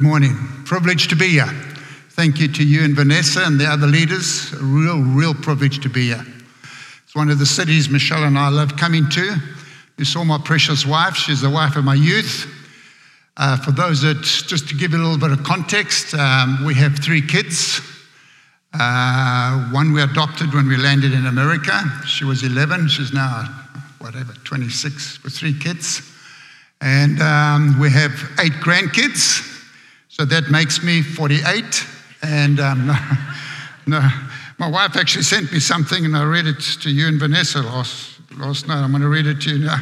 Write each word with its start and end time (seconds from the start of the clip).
Good 0.00 0.06
morning. 0.06 0.34
Privilege 0.64 1.08
to 1.08 1.14
be 1.14 1.28
here. 1.28 1.52
Thank 2.12 2.40
you 2.40 2.48
to 2.48 2.64
you 2.64 2.84
and 2.84 2.96
Vanessa 2.96 3.42
and 3.44 3.60
the 3.60 3.66
other 3.66 3.86
leaders. 3.86 4.50
A 4.54 4.64
real, 4.64 5.02
real 5.02 5.34
privilege 5.34 5.80
to 5.80 5.90
be 5.90 6.06
here. 6.06 6.24
It's 7.04 7.14
one 7.14 7.28
of 7.28 7.38
the 7.38 7.44
cities 7.44 7.90
Michelle 7.90 8.24
and 8.24 8.38
I 8.38 8.48
love 8.48 8.78
coming 8.78 9.10
to. 9.10 9.36
You 9.98 10.04
saw 10.06 10.24
my 10.24 10.38
precious 10.42 10.86
wife. 10.86 11.16
She's 11.16 11.42
the 11.42 11.50
wife 11.50 11.76
of 11.76 11.84
my 11.84 11.96
youth. 11.96 12.46
Uh, 13.36 13.58
for 13.58 13.72
those 13.72 14.00
that, 14.00 14.22
just 14.22 14.70
to 14.70 14.74
give 14.74 14.92
you 14.92 14.96
a 14.96 15.04
little 15.04 15.18
bit 15.18 15.38
of 15.38 15.44
context, 15.44 16.14
um, 16.14 16.64
we 16.64 16.72
have 16.76 16.98
three 16.98 17.20
kids. 17.20 17.82
Uh, 18.72 19.68
one 19.70 19.92
we 19.92 20.00
adopted 20.00 20.54
when 20.54 20.66
we 20.66 20.78
landed 20.78 21.12
in 21.12 21.26
America. 21.26 21.78
She 22.06 22.24
was 22.24 22.42
11. 22.42 22.88
She's 22.88 23.12
now, 23.12 23.44
whatever, 23.98 24.32
26 24.44 25.22
with 25.22 25.34
three 25.34 25.58
kids. 25.58 26.00
And 26.80 27.20
um, 27.20 27.78
we 27.78 27.90
have 27.90 28.12
eight 28.40 28.54
grandkids. 28.64 29.58
So 30.20 30.26
that 30.26 30.50
makes 30.50 30.82
me 30.82 31.00
48. 31.00 31.64
And 32.22 32.60
um, 32.60 32.86
no, 33.86 34.00
no, 34.00 34.08
my 34.58 34.68
wife 34.68 34.94
actually 34.94 35.22
sent 35.22 35.50
me 35.50 35.58
something, 35.58 36.04
and 36.04 36.14
I 36.14 36.24
read 36.24 36.46
it 36.46 36.60
to 36.82 36.90
you 36.90 37.08
and 37.08 37.18
Vanessa 37.18 37.62
last, 37.62 38.20
last 38.36 38.68
night. 38.68 38.82
I'm 38.82 38.90
going 38.90 39.00
to 39.00 39.08
read 39.08 39.26
it 39.26 39.40
to 39.40 39.56
you 39.56 39.64
now. 39.64 39.78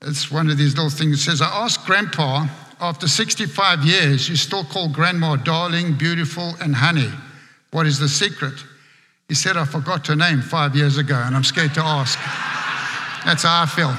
It's 0.00 0.32
one 0.32 0.48
of 0.48 0.56
these 0.56 0.74
little 0.74 0.88
things. 0.88 1.18
It 1.18 1.22
says, 1.22 1.42
I 1.42 1.48
asked 1.48 1.84
Grandpa, 1.84 2.46
after 2.80 3.06
65 3.06 3.84
years, 3.84 4.26
you 4.26 4.36
still 4.36 4.64
call 4.64 4.88
Grandma 4.88 5.36
darling, 5.36 5.98
beautiful, 5.98 6.54
and 6.62 6.74
honey. 6.74 7.10
What 7.72 7.86
is 7.86 7.98
the 7.98 8.08
secret? 8.08 8.54
He 9.28 9.34
said, 9.34 9.58
I 9.58 9.66
forgot 9.66 10.06
her 10.06 10.16
name 10.16 10.40
five 10.40 10.74
years 10.74 10.96
ago, 10.96 11.22
and 11.26 11.36
I'm 11.36 11.44
scared 11.44 11.74
to 11.74 11.82
ask. 11.82 12.18
That's 13.26 13.42
how 13.42 13.64
I 13.64 13.66
feel. 13.66 13.94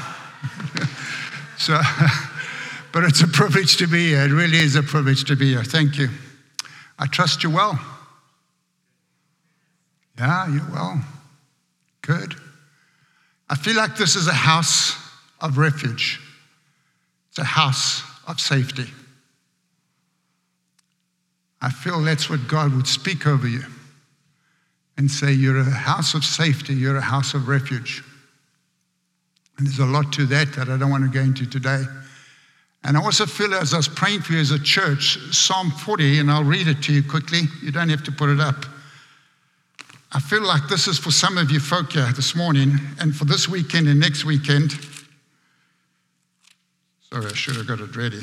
so. 1.60 1.80
But 2.98 3.04
it's 3.04 3.22
a 3.22 3.28
privilege 3.28 3.78
to 3.78 3.86
be 3.86 4.08
here. 4.08 4.24
It 4.24 4.32
really 4.32 4.58
is 4.58 4.76
a 4.76 4.82
privilege 4.82 5.24
to 5.26 5.36
be 5.36 5.50
here. 5.50 5.64
Thank 5.64 6.00
you. 6.00 6.10
I 6.98 7.06
trust 7.06 7.44
you 7.44 7.52
well. 7.52 7.80
Yeah, 10.18 10.52
you're 10.52 10.68
well. 10.72 11.00
Good. 12.02 12.34
I 13.52 13.56
feel 13.56 13.76
like 13.76 13.98
this 13.98 14.16
is 14.16 14.28
a 14.28 14.34
house 14.34 14.96
of 15.42 15.60
refuge, 15.60 16.20
it's 17.30 17.38
a 17.38 17.44
house 17.44 18.02
of 18.28 18.40
safety. 18.40 18.88
I 21.62 21.70
feel 21.70 22.02
that's 22.02 22.32
what 22.32 22.48
God 22.48 22.74
would 22.76 22.88
speak 22.88 23.28
over 23.28 23.48
you 23.48 23.62
and 24.98 25.12
say, 25.12 25.34
You're 25.34 25.60
a 25.60 25.64
house 25.66 26.16
of 26.16 26.26
safety, 26.26 26.74
you're 26.74 26.98
a 26.98 27.02
house 27.02 27.36
of 27.36 27.48
refuge. 27.48 28.04
And 29.60 29.68
there's 29.68 29.78
a 29.78 29.86
lot 29.86 30.12
to 30.14 30.26
that 30.26 30.54
that 30.54 30.68
I 30.68 30.78
don't 30.78 30.90
want 30.90 31.04
to 31.04 31.12
go 31.12 31.24
into 31.24 31.46
today. 31.46 31.84
And 32.84 32.96
I 32.96 33.04
also 33.04 33.26
feel 33.26 33.54
as 33.54 33.74
I 33.74 33.78
was 33.78 33.88
praying 33.88 34.22
for 34.22 34.34
you 34.34 34.40
as 34.40 34.52
a 34.52 34.60
church, 34.60 35.18
Psalm 35.32 35.72
40, 35.72 36.20
and 36.20 36.32
I'll 36.32 36.44
read 36.44 36.68
it 36.68 36.82
to 36.84 36.94
you 36.94 37.04
quickly. 37.04 37.42
You 37.62 37.72
don't 37.72 37.90
have 37.90 38.04
to 38.04 38.12
put 38.12 38.30
it 38.30 38.40
up. 38.40 38.66
I 40.14 40.20
feel 40.20 40.44
like 40.44 40.70
this 40.70 40.88
is 40.88 40.98
for 40.98 41.12
some 41.12 41.38
of 41.38 41.52
you 41.52 41.60
folk 41.60 41.92
here 41.92 42.10
this 42.14 42.36
morning 42.36 42.80
and 43.00 43.14
for 43.14 43.26
this 43.26 43.50
weekend 43.50 43.88
and 43.88 44.00
next 44.00 44.24
weekend. 44.24 44.72
Sorry, 47.12 47.26
I 47.26 47.34
should 47.34 47.58
have 47.58 47.68
got 47.68 47.82
it 47.82 47.96
ready. 47.96 48.22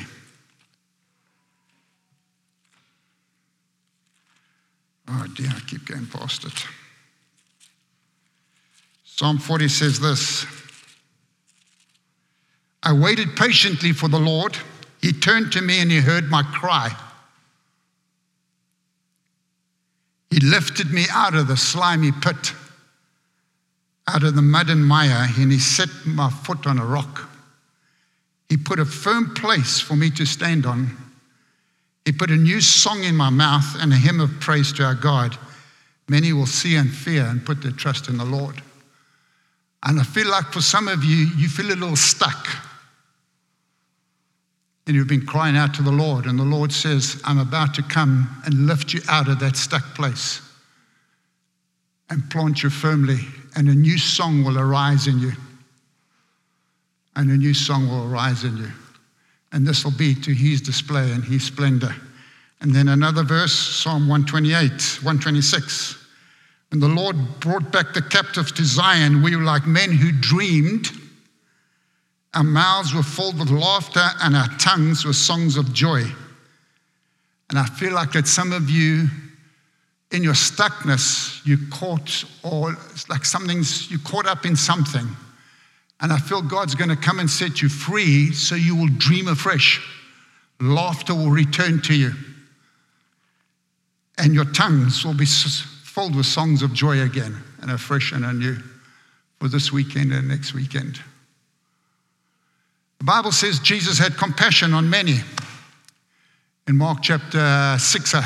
Oh 5.08 5.26
dear, 5.34 5.50
I 5.54 5.60
keep 5.66 5.86
going 5.86 6.06
past 6.06 6.44
it. 6.44 6.66
Psalm 9.04 9.38
40 9.38 9.68
says 9.68 10.00
this. 10.00 10.46
I 12.84 12.92
waited 12.92 13.34
patiently 13.34 13.92
for 13.92 14.08
the 14.08 14.18
Lord. 14.18 14.56
He 15.00 15.12
turned 15.12 15.52
to 15.52 15.62
me 15.62 15.80
and 15.80 15.90
he 15.90 16.00
heard 16.00 16.28
my 16.28 16.42
cry. 16.42 16.94
He 20.30 20.38
lifted 20.40 20.90
me 20.90 21.06
out 21.10 21.34
of 21.34 21.48
the 21.48 21.56
slimy 21.56 22.12
pit, 22.12 22.52
out 24.06 24.22
of 24.22 24.34
the 24.34 24.42
mud 24.42 24.68
and 24.68 24.84
mire, 24.84 25.28
and 25.38 25.50
he 25.50 25.58
set 25.58 25.88
my 26.04 26.28
foot 26.28 26.66
on 26.66 26.78
a 26.78 26.84
rock. 26.84 27.28
He 28.50 28.58
put 28.58 28.78
a 28.78 28.84
firm 28.84 29.32
place 29.34 29.80
for 29.80 29.96
me 29.96 30.10
to 30.10 30.26
stand 30.26 30.66
on. 30.66 30.94
He 32.04 32.12
put 32.12 32.30
a 32.30 32.36
new 32.36 32.60
song 32.60 33.04
in 33.04 33.16
my 33.16 33.30
mouth 33.30 33.76
and 33.78 33.92
a 33.92 33.96
hymn 33.96 34.20
of 34.20 34.40
praise 34.40 34.72
to 34.74 34.84
our 34.84 34.94
God. 34.94 35.38
Many 36.08 36.34
will 36.34 36.46
see 36.46 36.76
and 36.76 36.90
fear 36.90 37.24
and 37.24 37.46
put 37.46 37.62
their 37.62 37.72
trust 37.72 38.08
in 38.08 38.18
the 38.18 38.24
Lord. 38.26 38.60
And 39.84 39.98
I 39.98 40.02
feel 40.02 40.28
like 40.28 40.52
for 40.52 40.60
some 40.60 40.88
of 40.88 41.02
you, 41.02 41.28
you 41.36 41.48
feel 41.48 41.66
a 41.66 41.76
little 41.76 41.96
stuck 41.96 42.46
and 44.86 44.94
you've 44.94 45.08
been 45.08 45.26
crying 45.26 45.56
out 45.56 45.74
to 45.74 45.82
the 45.82 45.90
Lord, 45.90 46.26
and 46.26 46.38
the 46.38 46.44
Lord 46.44 46.72
says, 46.72 47.20
I'm 47.24 47.38
about 47.38 47.74
to 47.74 47.82
come 47.82 48.28
and 48.44 48.66
lift 48.66 48.92
you 48.92 49.00
out 49.08 49.28
of 49.28 49.40
that 49.40 49.56
stuck 49.56 49.82
place 49.94 50.42
and 52.10 52.28
plant 52.30 52.62
you 52.62 52.70
firmly, 52.70 53.18
and 53.56 53.68
a 53.68 53.74
new 53.74 53.98
song 53.98 54.44
will 54.44 54.58
arise 54.58 55.06
in 55.06 55.18
you. 55.18 55.32
And 57.16 57.30
a 57.30 57.36
new 57.36 57.54
song 57.54 57.88
will 57.88 58.12
arise 58.12 58.44
in 58.44 58.56
you. 58.56 58.70
And 59.52 59.66
this 59.66 59.84
will 59.84 59.92
be 59.92 60.14
to 60.16 60.32
his 60.32 60.60
display 60.60 61.12
and 61.12 61.24
his 61.24 61.44
splendor. 61.44 61.94
And 62.60 62.74
then 62.74 62.88
another 62.88 63.22
verse, 63.22 63.52
Psalm 63.52 64.08
128, 64.08 64.70
126. 65.02 66.04
When 66.70 66.80
the 66.80 66.88
Lord 66.88 67.16
brought 67.40 67.70
back 67.70 67.94
the 67.94 68.02
captives 68.02 68.50
to 68.52 68.64
Zion, 68.64 69.22
we 69.22 69.36
were 69.36 69.44
like 69.44 69.66
men 69.66 69.92
who 69.92 70.10
dreamed. 70.12 70.90
Our 72.34 72.42
mouths 72.42 72.92
were 72.92 73.02
filled 73.02 73.38
with 73.38 73.50
laughter 73.50 74.04
and 74.22 74.34
our 74.34 74.48
tongues 74.58 75.04
were 75.04 75.12
songs 75.12 75.56
of 75.56 75.72
joy. 75.72 76.02
And 77.50 77.58
I 77.58 77.66
feel 77.66 77.92
like 77.92 78.12
that 78.12 78.26
some 78.26 78.52
of 78.52 78.68
you, 78.68 79.06
in 80.10 80.24
your 80.24 80.34
stuckness, 80.34 81.44
you 81.46 81.58
caught, 81.70 82.24
or 82.42 82.76
like 83.08 83.24
something's, 83.24 83.90
you 83.90 83.98
caught 83.98 84.26
up 84.26 84.44
in 84.46 84.56
something. 84.56 85.06
And 86.00 86.12
I 86.12 86.18
feel 86.18 86.42
God's 86.42 86.74
going 86.74 86.90
to 86.90 86.96
come 86.96 87.20
and 87.20 87.30
set 87.30 87.62
you 87.62 87.68
free 87.68 88.32
so 88.32 88.56
you 88.56 88.74
will 88.74 88.88
dream 88.98 89.28
afresh. 89.28 89.80
Laughter 90.60 91.14
will 91.14 91.30
return 91.30 91.80
to 91.82 91.94
you. 91.94 92.12
And 94.18 94.34
your 94.34 94.44
tongues 94.46 95.04
will 95.04 95.14
be 95.14 95.26
filled 95.26 96.16
with 96.16 96.26
songs 96.26 96.62
of 96.62 96.72
joy 96.72 97.02
again 97.02 97.36
and 97.60 97.70
afresh 97.70 98.12
and 98.12 98.24
anew 98.24 98.56
for 99.38 99.48
this 99.48 99.72
weekend 99.72 100.12
and 100.12 100.28
next 100.28 100.54
weekend. 100.54 101.00
The 103.04 103.12
Bible 103.12 103.32
says 103.32 103.58
Jesus 103.58 103.98
had 103.98 104.16
compassion 104.16 104.72
on 104.72 104.88
many 104.88 105.16
in 106.66 106.78
Mark 106.78 107.00
chapter 107.02 107.76
6. 107.78 108.14
Uh, 108.14 108.22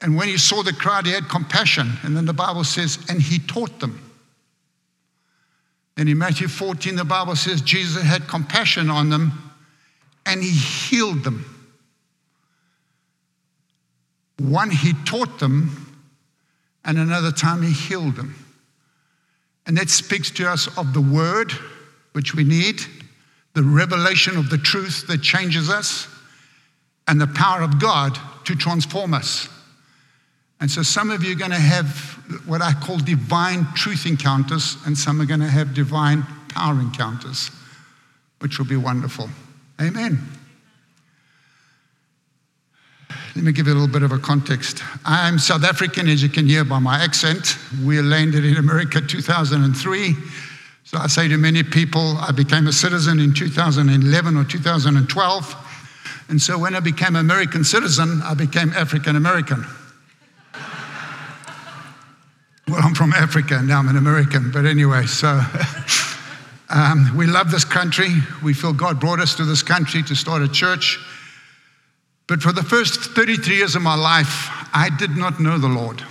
and 0.00 0.16
when 0.16 0.26
he 0.26 0.38
saw 0.38 0.62
the 0.62 0.72
crowd, 0.72 1.04
he 1.04 1.12
had 1.12 1.28
compassion. 1.28 1.92
And 2.02 2.16
then 2.16 2.24
the 2.24 2.32
Bible 2.32 2.64
says, 2.64 2.98
and 3.10 3.20
he 3.20 3.38
taught 3.40 3.80
them. 3.80 4.00
And 5.98 6.08
in 6.08 6.16
Matthew 6.16 6.48
14, 6.48 6.96
the 6.96 7.04
Bible 7.04 7.36
says 7.36 7.60
Jesus 7.60 8.02
had 8.02 8.26
compassion 8.26 8.88
on 8.88 9.10
them 9.10 9.52
and 10.24 10.42
he 10.42 10.48
healed 10.48 11.22
them. 11.22 11.44
One, 14.38 14.70
he 14.70 14.94
taught 15.04 15.40
them, 15.40 15.94
and 16.86 16.96
another 16.96 17.32
time 17.32 17.60
he 17.60 17.70
healed 17.70 18.16
them. 18.16 18.34
And 19.66 19.76
that 19.76 19.90
speaks 19.90 20.30
to 20.30 20.48
us 20.48 20.74
of 20.78 20.94
the 20.94 21.02
word, 21.02 21.52
which 22.14 22.34
we 22.34 22.44
need, 22.44 22.80
the 23.54 23.62
revelation 23.62 24.36
of 24.36 24.50
the 24.50 24.58
truth 24.58 25.06
that 25.06 25.22
changes 25.22 25.70
us, 25.70 26.08
and 27.06 27.20
the 27.20 27.26
power 27.26 27.62
of 27.62 27.80
God 27.80 28.18
to 28.44 28.56
transform 28.56 29.14
us. 29.14 29.48
And 30.60 30.70
so 30.70 30.82
some 30.82 31.10
of 31.10 31.22
you 31.22 31.32
are 31.32 31.38
going 31.38 31.50
to 31.50 31.56
have 31.56 31.88
what 32.46 32.62
I 32.62 32.72
call 32.72 32.98
divine 32.98 33.66
truth 33.74 34.06
encounters, 34.06 34.76
and 34.86 34.96
some 34.96 35.20
are 35.20 35.26
going 35.26 35.40
to 35.40 35.48
have 35.48 35.74
divine 35.74 36.22
power 36.48 36.80
encounters, 36.80 37.50
which 38.38 38.58
will 38.58 38.66
be 38.66 38.76
wonderful. 38.76 39.28
Amen. 39.80 40.18
Let 43.36 43.44
me 43.44 43.52
give 43.52 43.66
you 43.66 43.72
a 43.72 43.74
little 43.74 43.92
bit 43.92 44.04
of 44.04 44.12
a 44.12 44.18
context. 44.18 44.82
I'm 45.04 45.38
South 45.38 45.64
African, 45.64 46.08
as 46.08 46.22
you 46.22 46.28
can 46.28 46.46
hear 46.46 46.64
by 46.64 46.78
my 46.78 47.02
accent. 47.02 47.58
We 47.84 48.00
landed 48.00 48.44
in 48.44 48.56
America 48.56 49.00
2003. 49.00 50.14
So 50.84 50.98
I 50.98 51.06
say 51.06 51.28
to 51.28 51.38
many 51.38 51.62
people, 51.62 52.18
I 52.18 52.30
became 52.30 52.66
a 52.66 52.72
citizen 52.72 53.18
in 53.18 53.32
2011 53.32 54.36
or 54.36 54.44
2012. 54.44 55.56
And 56.28 56.40
so 56.40 56.58
when 56.58 56.74
I 56.74 56.80
became 56.80 57.16
American 57.16 57.64
citizen, 57.64 58.20
I 58.22 58.34
became 58.34 58.70
African 58.74 59.16
American. 59.16 59.64
well, 62.68 62.80
I'm 62.82 62.94
from 62.94 63.14
Africa, 63.14 63.56
and 63.58 63.66
now 63.66 63.78
I'm 63.78 63.88
an 63.88 63.96
American. 63.96 64.50
But 64.50 64.66
anyway, 64.66 65.06
so 65.06 65.40
um, 66.68 67.16
we 67.16 67.26
love 67.26 67.50
this 67.50 67.64
country. 67.64 68.10
We 68.42 68.52
feel 68.52 68.74
God 68.74 69.00
brought 69.00 69.20
us 69.20 69.34
to 69.36 69.46
this 69.46 69.62
country 69.62 70.02
to 70.02 70.14
start 70.14 70.42
a 70.42 70.48
church. 70.48 70.98
But 72.26 72.42
for 72.42 72.52
the 72.52 72.62
first 72.62 73.00
33 73.00 73.56
years 73.56 73.74
of 73.74 73.80
my 73.80 73.94
life, 73.94 74.48
I 74.74 74.90
did 74.98 75.16
not 75.16 75.40
know 75.40 75.56
the 75.56 75.68
Lord. 75.68 76.04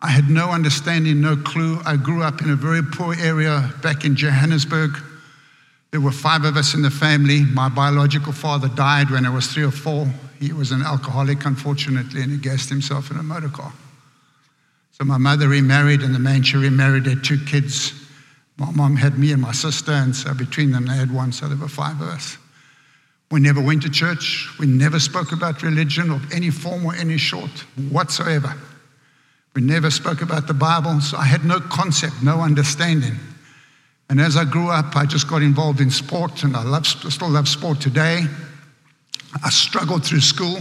I 0.00 0.08
had 0.08 0.28
no 0.28 0.50
understanding, 0.50 1.20
no 1.20 1.36
clue. 1.36 1.80
I 1.84 1.96
grew 1.96 2.22
up 2.22 2.40
in 2.40 2.50
a 2.50 2.56
very 2.56 2.82
poor 2.82 3.14
area 3.18 3.72
back 3.82 4.04
in 4.04 4.14
Johannesburg. 4.14 4.90
There 5.90 6.00
were 6.00 6.12
five 6.12 6.44
of 6.44 6.56
us 6.56 6.74
in 6.74 6.82
the 6.82 6.90
family. 6.90 7.40
My 7.40 7.68
biological 7.68 8.32
father 8.32 8.68
died 8.68 9.10
when 9.10 9.26
I 9.26 9.30
was 9.30 9.48
three 9.48 9.64
or 9.64 9.72
four. 9.72 10.06
He 10.38 10.52
was 10.52 10.70
an 10.70 10.82
alcoholic, 10.82 11.44
unfortunately, 11.44 12.22
and 12.22 12.30
he 12.30 12.38
gassed 12.38 12.68
himself 12.68 13.10
in 13.10 13.16
a 13.16 13.22
motor 13.22 13.48
car. 13.48 13.72
So 14.92 15.04
my 15.04 15.18
mother 15.18 15.48
remarried, 15.48 16.02
and 16.02 16.14
the 16.14 16.20
man 16.20 16.42
she 16.42 16.56
remarried 16.56 17.06
had 17.06 17.24
two 17.24 17.38
kids. 17.44 17.92
My 18.56 18.70
mom 18.70 18.96
had 18.96 19.18
me 19.18 19.32
and 19.32 19.42
my 19.42 19.52
sister, 19.52 19.92
and 19.92 20.14
so 20.14 20.32
between 20.34 20.70
them 20.70 20.86
they 20.86 20.94
had 20.94 21.12
one, 21.12 21.32
so 21.32 21.48
there 21.48 21.56
were 21.56 21.68
five 21.68 22.00
of 22.00 22.08
us. 22.08 22.36
We 23.30 23.40
never 23.40 23.60
went 23.60 23.82
to 23.82 23.90
church. 23.90 24.48
We 24.58 24.66
never 24.66 25.00
spoke 25.00 25.32
about 25.32 25.62
religion 25.62 26.10
of 26.10 26.32
any 26.32 26.50
form 26.50 26.86
or 26.86 26.94
any 26.94 27.18
sort 27.18 27.50
whatsoever. 27.90 28.54
We 29.54 29.62
never 29.62 29.90
spoke 29.90 30.22
about 30.22 30.46
the 30.46 30.54
Bible, 30.54 31.00
so 31.00 31.16
I 31.16 31.24
had 31.24 31.44
no 31.44 31.60
concept, 31.60 32.22
no 32.22 32.40
understanding. 32.40 33.16
And 34.10 34.20
as 34.20 34.36
I 34.36 34.44
grew 34.44 34.68
up, 34.68 34.96
I 34.96 35.04
just 35.04 35.28
got 35.28 35.42
involved 35.42 35.80
in 35.80 35.90
sport, 35.90 36.44
and 36.44 36.56
I 36.56 36.62
love, 36.62 36.86
still 36.86 37.28
love 37.28 37.48
sport 37.48 37.80
today. 37.80 38.24
I 39.44 39.50
struggled 39.50 40.04
through 40.04 40.20
school, 40.20 40.58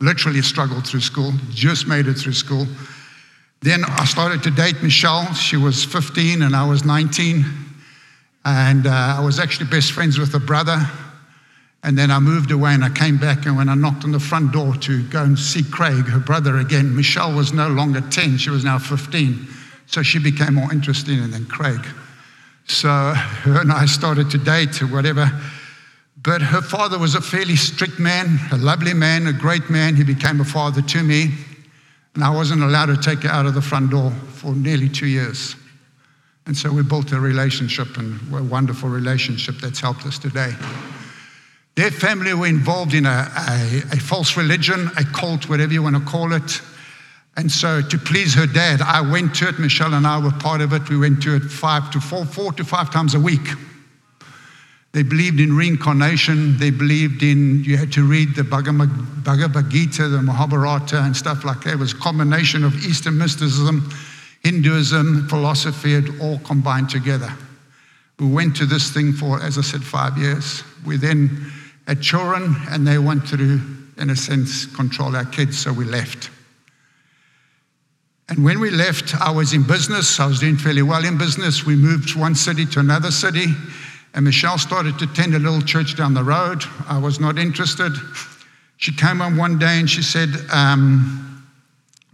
literally 0.00 0.42
struggled 0.42 0.86
through 0.86 1.00
school, 1.00 1.32
just 1.50 1.86
made 1.86 2.06
it 2.06 2.14
through 2.14 2.34
school. 2.34 2.66
Then 3.62 3.84
I 3.84 4.04
started 4.04 4.42
to 4.42 4.50
date 4.50 4.82
Michelle. 4.82 5.32
She 5.34 5.56
was 5.56 5.84
15 5.84 6.42
and 6.42 6.54
I 6.54 6.68
was 6.68 6.84
19. 6.84 7.44
And 8.44 8.86
uh, 8.88 8.90
I 9.18 9.24
was 9.24 9.38
actually 9.38 9.66
best 9.70 9.92
friends 9.92 10.18
with 10.18 10.32
her 10.32 10.40
brother. 10.40 10.78
And 11.84 11.98
then 11.98 12.10
I 12.10 12.20
moved 12.20 12.52
away 12.52 12.74
and 12.74 12.84
I 12.84 12.90
came 12.90 13.18
back. 13.18 13.44
And 13.44 13.56
when 13.56 13.68
I 13.68 13.74
knocked 13.74 14.04
on 14.04 14.12
the 14.12 14.20
front 14.20 14.52
door 14.52 14.74
to 14.76 15.02
go 15.08 15.22
and 15.22 15.36
see 15.38 15.64
Craig, 15.64 16.06
her 16.06 16.20
brother 16.20 16.58
again, 16.58 16.94
Michelle 16.94 17.34
was 17.34 17.52
no 17.52 17.68
longer 17.68 18.00
10, 18.00 18.38
she 18.38 18.50
was 18.50 18.64
now 18.64 18.78
15. 18.78 19.48
So 19.86 20.02
she 20.02 20.18
became 20.18 20.54
more 20.54 20.72
interested 20.72 21.18
in 21.18 21.30
than 21.32 21.46
Craig. 21.46 21.84
So 22.66 22.88
her 23.14 23.60
and 23.60 23.72
I 23.72 23.86
started 23.86 24.30
to 24.30 24.38
date 24.38 24.80
or 24.80 24.86
whatever. 24.86 25.30
But 26.22 26.40
her 26.40 26.62
father 26.62 26.98
was 26.98 27.16
a 27.16 27.20
fairly 27.20 27.56
strict 27.56 27.98
man, 27.98 28.38
a 28.52 28.56
lovely 28.56 28.94
man, 28.94 29.26
a 29.26 29.32
great 29.32 29.68
man. 29.68 29.96
He 29.96 30.04
became 30.04 30.40
a 30.40 30.44
father 30.44 30.80
to 30.80 31.02
me. 31.02 31.30
And 32.14 32.22
I 32.22 32.30
wasn't 32.30 32.62
allowed 32.62 32.86
to 32.86 32.96
take 32.96 33.24
her 33.24 33.28
out 33.28 33.46
of 33.46 33.54
the 33.54 33.62
front 33.62 33.90
door 33.90 34.12
for 34.34 34.54
nearly 34.54 34.88
two 34.88 35.06
years. 35.06 35.56
And 36.46 36.56
so 36.56 36.72
we 36.72 36.82
built 36.82 37.10
a 37.12 37.18
relationship 37.18 37.96
and 37.96 38.20
a 38.34 38.42
wonderful 38.42 38.88
relationship 38.88 39.56
that's 39.56 39.80
helped 39.80 40.06
us 40.06 40.18
today. 40.18 40.52
Their 41.74 41.90
family 41.90 42.34
were 42.34 42.46
involved 42.46 42.92
in 42.92 43.06
a, 43.06 43.08
a, 43.08 43.82
a, 43.92 43.96
false 43.96 44.36
religion, 44.36 44.90
a 44.98 45.04
cult, 45.04 45.48
whatever 45.48 45.72
you 45.72 45.82
want 45.82 45.96
to 45.96 46.02
call 46.02 46.32
it. 46.34 46.60
And 47.36 47.50
so, 47.50 47.80
to 47.80 47.98
please 47.98 48.34
her 48.34 48.46
dad, 48.46 48.82
I 48.82 49.00
went 49.00 49.34
to 49.36 49.48
it. 49.48 49.58
Michelle 49.58 49.94
and 49.94 50.06
I 50.06 50.18
were 50.18 50.32
part 50.32 50.60
of 50.60 50.74
it. 50.74 50.88
We 50.90 50.98
went 50.98 51.22
to 51.22 51.34
it 51.36 51.44
five 51.44 51.90
to 51.92 52.00
four, 52.00 52.26
four 52.26 52.52
to 52.52 52.64
five 52.64 52.90
times 52.90 53.14
a 53.14 53.20
week. 53.20 53.48
They 54.92 55.02
believed 55.02 55.40
in 55.40 55.56
reincarnation. 55.56 56.58
They 56.58 56.70
believed 56.70 57.22
in 57.22 57.64
you 57.64 57.78
had 57.78 57.90
to 57.92 58.02
read 58.02 58.34
the 58.34 58.44
Bhagavad 58.44 59.70
Gita, 59.70 60.08
the 60.08 60.20
Mahabharata, 60.20 61.00
and 61.00 61.16
stuff 61.16 61.42
like 61.44 61.62
that. 61.62 61.72
It 61.72 61.78
was 61.78 61.94
a 61.94 61.98
combination 61.98 62.64
of 62.64 62.74
Eastern 62.84 63.16
mysticism, 63.16 63.90
Hinduism, 64.44 65.28
philosophy, 65.28 65.94
it 65.94 66.20
all 66.20 66.38
combined 66.40 66.90
together. 66.90 67.32
We 68.18 68.26
went 68.26 68.56
to 68.56 68.66
this 68.66 68.90
thing 68.90 69.12
for, 69.12 69.40
as 69.40 69.56
I 69.56 69.62
said, 69.62 69.82
five 69.82 70.18
years. 70.18 70.62
We 70.84 70.96
then 70.96 71.50
had 71.86 72.00
children, 72.00 72.56
and 72.70 72.86
they 72.86 72.98
wanted 72.98 73.38
to, 73.38 73.60
in 73.98 74.10
a 74.10 74.16
sense, 74.16 74.66
control 74.66 75.16
our 75.16 75.24
kids, 75.24 75.58
so 75.58 75.72
we 75.72 75.84
left. 75.84 76.30
And 78.28 78.44
when 78.44 78.60
we 78.60 78.70
left, 78.70 79.14
I 79.20 79.30
was 79.30 79.52
in 79.52 79.62
business. 79.62 80.18
I 80.20 80.26
was 80.26 80.40
doing 80.40 80.56
fairly 80.56 80.82
well 80.82 81.04
in 81.04 81.18
business. 81.18 81.66
We 81.66 81.76
moved 81.76 82.14
one 82.14 82.34
city 82.34 82.64
to 82.66 82.80
another 82.80 83.10
city, 83.10 83.46
and 84.14 84.24
Michelle 84.24 84.58
started 84.58 84.98
to 85.00 85.04
attend 85.04 85.34
a 85.34 85.38
little 85.38 85.60
church 85.60 85.96
down 85.96 86.14
the 86.14 86.24
road. 86.24 86.62
I 86.88 86.98
was 86.98 87.18
not 87.18 87.38
interested. 87.38 87.92
She 88.76 88.92
came 88.92 89.18
home 89.18 89.36
one 89.36 89.58
day 89.58 89.78
and 89.78 89.88
she 89.88 90.02
said, 90.02 90.28
um, 90.52 91.44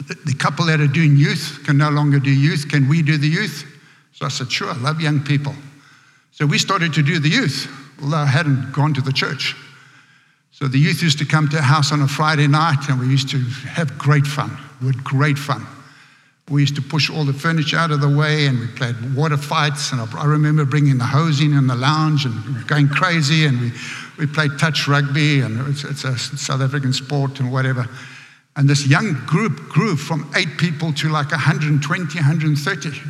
the, 0.07 0.15
the 0.25 0.33
couple 0.33 0.65
that 0.65 0.79
are 0.79 0.87
doing 0.87 1.15
youth 1.15 1.61
can 1.65 1.77
no 1.77 1.89
longer 1.89 2.19
do 2.19 2.31
youth. 2.31 2.67
Can 2.69 2.87
we 2.87 3.01
do 3.01 3.17
the 3.17 3.27
youth? 3.27 3.65
So 4.13 4.25
I 4.25 4.29
said, 4.29 4.51
Sure, 4.51 4.69
I 4.69 4.77
love 4.77 5.01
young 5.01 5.21
people. 5.23 5.55
So 6.31 6.45
we 6.45 6.57
started 6.57 6.93
to 6.93 7.03
do 7.03 7.19
the 7.19 7.29
youth 7.29 7.67
hadn't 8.01 8.71
gone 8.71 8.93
to 8.93 9.01
the 9.01 9.13
church. 9.13 9.55
So 10.51 10.67
the 10.67 10.77
youth 10.77 11.01
used 11.01 11.19
to 11.19 11.25
come 11.25 11.47
to 11.49 11.57
our 11.57 11.63
house 11.63 11.91
on 11.91 12.01
a 12.01 12.07
Friday 12.07 12.47
night 12.47 12.89
and 12.89 12.99
we 12.99 13.07
used 13.07 13.29
to 13.29 13.37
have 13.37 13.97
great 13.97 14.25
fun. 14.27 14.57
We 14.81 14.87
had 14.87 15.03
great 15.03 15.37
fun. 15.37 15.65
We 16.49 16.61
used 16.61 16.75
to 16.75 16.81
push 16.81 17.09
all 17.09 17.23
the 17.23 17.33
furniture 17.33 17.77
out 17.77 17.91
of 17.91 18.01
the 18.01 18.09
way 18.09 18.47
and 18.47 18.59
we 18.59 18.67
played 18.67 18.95
water 19.15 19.37
fights. 19.37 19.91
And 19.91 20.01
I 20.01 20.25
remember 20.25 20.65
bringing 20.65 20.97
the 20.97 21.05
hose 21.05 21.41
in 21.41 21.53
in 21.53 21.67
the 21.67 21.75
lounge 21.75 22.25
and 22.25 22.67
going 22.67 22.89
crazy. 22.89 23.45
And 23.45 23.61
we, 23.61 23.71
we 24.17 24.25
played 24.25 24.57
touch 24.59 24.87
rugby 24.87 25.41
and 25.41 25.65
it's, 25.69 25.83
it's 25.83 26.03
a 26.03 26.17
South 26.17 26.61
African 26.61 26.91
sport 26.91 27.39
and 27.39 27.51
whatever. 27.51 27.87
And 28.55 28.69
this 28.69 28.85
young 28.85 29.13
group 29.25 29.69
grew 29.69 29.95
from 29.95 30.29
eight 30.35 30.57
people 30.57 30.91
to 30.93 31.09
like 31.09 31.31
120, 31.31 32.17
130. 32.17 33.01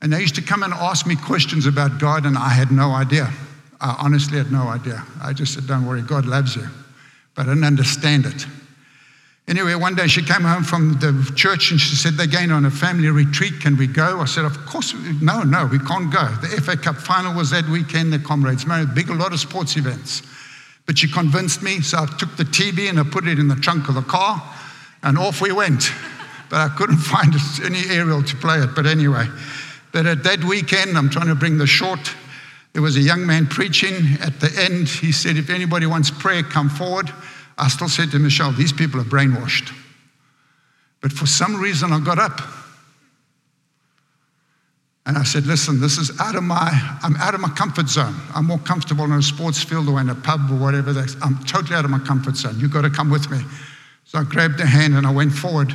And 0.00 0.12
they 0.12 0.20
used 0.20 0.36
to 0.36 0.42
come 0.42 0.62
and 0.62 0.72
ask 0.72 1.06
me 1.06 1.14
questions 1.14 1.66
about 1.66 2.00
God, 2.00 2.26
and 2.26 2.36
I 2.38 2.48
had 2.48 2.72
no 2.72 2.90
idea. 2.90 3.30
I 3.82 3.96
honestly 3.98 4.38
had 4.38 4.52
no 4.52 4.68
idea. 4.68 5.04
I 5.20 5.32
just 5.32 5.54
said, 5.54 5.66
Don't 5.66 5.84
worry, 5.84 6.02
God 6.02 6.24
loves 6.24 6.54
you. 6.54 6.66
But 7.34 7.46
I 7.46 7.50
didn't 7.50 7.64
understand 7.64 8.26
it. 8.26 8.46
Anyway, 9.48 9.74
one 9.74 9.96
day 9.96 10.06
she 10.06 10.22
came 10.22 10.42
home 10.42 10.62
from 10.62 10.92
the 11.00 11.32
church 11.34 11.72
and 11.72 11.80
she 11.80 11.96
said, 11.96 12.14
They're 12.14 12.28
going 12.28 12.52
on 12.52 12.64
a 12.64 12.70
family 12.70 13.08
retreat. 13.08 13.54
Can 13.60 13.76
we 13.76 13.88
go? 13.88 14.20
I 14.20 14.26
said, 14.26 14.44
Of 14.44 14.56
course. 14.66 14.94
No, 15.20 15.42
no, 15.42 15.66
we 15.66 15.80
can't 15.80 16.12
go. 16.12 16.28
The 16.40 16.62
FA 16.62 16.76
Cup 16.76 16.96
final 16.96 17.34
was 17.34 17.50
that 17.50 17.68
weekend, 17.68 18.12
the 18.12 18.20
Comrades 18.20 18.66
Marathon, 18.66 18.94
big, 18.94 19.10
a 19.10 19.14
lot 19.14 19.32
of 19.32 19.40
sports 19.40 19.76
events. 19.76 20.22
But 20.86 20.98
she 20.98 21.08
convinced 21.08 21.60
me, 21.62 21.80
so 21.80 21.98
I 21.98 22.06
took 22.06 22.36
the 22.36 22.44
TV 22.44 22.88
and 22.88 23.00
I 23.00 23.02
put 23.02 23.26
it 23.26 23.38
in 23.40 23.48
the 23.48 23.56
trunk 23.56 23.88
of 23.88 23.96
the 23.96 24.02
car 24.02 24.42
and 25.02 25.18
off 25.18 25.40
we 25.40 25.50
went. 25.50 25.90
But 26.50 26.60
I 26.60 26.68
couldn't 26.76 26.98
find 26.98 27.34
any 27.64 27.82
aerial 27.90 28.22
to 28.22 28.36
play 28.36 28.60
it. 28.60 28.76
But 28.76 28.86
anyway, 28.86 29.26
but 29.90 30.06
at 30.06 30.22
that 30.22 30.44
weekend, 30.44 30.96
I'm 30.96 31.10
trying 31.10 31.28
to 31.28 31.34
bring 31.34 31.58
the 31.58 31.66
short 31.66 32.14
there 32.72 32.82
was 32.82 32.96
a 32.96 33.00
young 33.00 33.26
man 33.26 33.46
preaching. 33.46 33.94
At 34.20 34.40
the 34.40 34.50
end, 34.58 34.88
he 34.88 35.12
said, 35.12 35.36
If 35.36 35.50
anybody 35.50 35.86
wants 35.86 36.10
prayer, 36.10 36.42
come 36.42 36.68
forward. 36.68 37.10
I 37.58 37.68
still 37.68 37.88
said 37.88 38.10
to 38.12 38.18
Michelle, 38.18 38.52
These 38.52 38.72
people 38.72 39.00
are 39.00 39.04
brainwashed. 39.04 39.72
But 41.00 41.12
for 41.12 41.26
some 41.26 41.60
reason, 41.60 41.92
I 41.92 42.00
got 42.00 42.18
up. 42.18 42.40
And 45.04 45.18
I 45.18 45.24
said, 45.24 45.46
listen, 45.46 45.80
this 45.80 45.98
is 45.98 46.18
out 46.20 46.36
of 46.36 46.44
my, 46.44 46.70
I'm 47.02 47.16
out 47.16 47.34
of 47.34 47.40
my 47.40 47.48
comfort 47.48 47.88
zone. 47.88 48.14
I'm 48.34 48.46
more 48.46 48.58
comfortable 48.58 49.04
in 49.04 49.12
a 49.12 49.20
sports 49.20 49.60
field 49.60 49.88
or 49.88 50.00
in 50.00 50.08
a 50.08 50.14
pub 50.14 50.42
or 50.48 50.54
whatever. 50.54 50.90
I'm 51.22 51.42
totally 51.44 51.74
out 51.74 51.84
of 51.84 51.90
my 51.90 51.98
comfort 51.98 52.36
zone. 52.36 52.54
You've 52.60 52.72
got 52.72 52.82
to 52.82 52.90
come 52.90 53.10
with 53.10 53.28
me. 53.28 53.38
So 54.04 54.20
I 54.20 54.24
grabbed 54.24 54.60
a 54.60 54.66
hand 54.66 54.94
and 54.94 55.04
I 55.04 55.10
went 55.10 55.32
forward. 55.32 55.74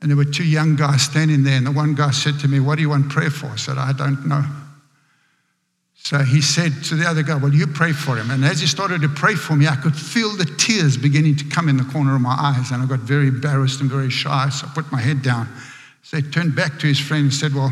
And 0.00 0.08
there 0.08 0.16
were 0.16 0.24
two 0.24 0.44
young 0.44 0.76
guys 0.76 1.02
standing 1.02 1.42
there. 1.42 1.56
And 1.56 1.66
the 1.66 1.72
one 1.72 1.96
guy 1.96 2.12
said 2.12 2.38
to 2.40 2.48
me, 2.48 2.60
What 2.60 2.76
do 2.76 2.82
you 2.82 2.90
want 2.90 3.10
prayer 3.10 3.30
for? 3.30 3.46
I 3.46 3.56
said, 3.56 3.76
I 3.76 3.92
don't 3.92 4.24
know. 4.28 4.44
So 6.08 6.16
he 6.20 6.40
said 6.40 6.72
to 6.84 6.94
the 6.94 7.06
other 7.06 7.22
guy, 7.22 7.34
Well, 7.34 7.52
you 7.52 7.66
pray 7.66 7.92
for 7.92 8.16
him. 8.16 8.30
And 8.30 8.42
as 8.42 8.62
he 8.62 8.66
started 8.66 9.02
to 9.02 9.10
pray 9.10 9.34
for 9.34 9.54
me, 9.54 9.68
I 9.68 9.76
could 9.76 9.94
feel 9.94 10.34
the 10.34 10.46
tears 10.46 10.96
beginning 10.96 11.36
to 11.36 11.44
come 11.44 11.68
in 11.68 11.76
the 11.76 11.84
corner 11.84 12.14
of 12.14 12.22
my 12.22 12.34
eyes. 12.34 12.70
And 12.70 12.82
I 12.82 12.86
got 12.86 13.00
very 13.00 13.28
embarrassed 13.28 13.82
and 13.82 13.90
very 13.90 14.08
shy. 14.08 14.48
So 14.48 14.66
I 14.66 14.70
put 14.74 14.90
my 14.90 15.02
head 15.02 15.20
down. 15.20 15.46
So 16.02 16.16
he 16.16 16.22
turned 16.22 16.56
back 16.56 16.78
to 16.78 16.86
his 16.86 16.98
friend 16.98 17.24
and 17.24 17.34
said, 17.34 17.52
Well, 17.52 17.70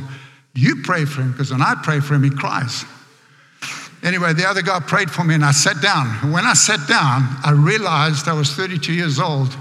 you 0.54 0.82
pray 0.82 1.06
for 1.06 1.22
him, 1.22 1.32
because 1.32 1.50
when 1.50 1.62
I 1.62 1.76
pray 1.82 2.00
for 2.00 2.12
him, 2.12 2.24
he 2.24 2.28
cries. 2.28 2.84
Anyway, 4.02 4.34
the 4.34 4.46
other 4.46 4.60
guy 4.60 4.80
prayed 4.80 5.10
for 5.10 5.24
me 5.24 5.34
and 5.34 5.42
I 5.42 5.52
sat 5.52 5.80
down. 5.80 6.06
And 6.20 6.30
when 6.30 6.44
I 6.44 6.52
sat 6.52 6.86
down, 6.86 7.22
I 7.42 7.52
realized 7.52 8.28
I 8.28 8.34
was 8.34 8.52
32 8.52 8.92
years 8.92 9.18
old 9.18 9.56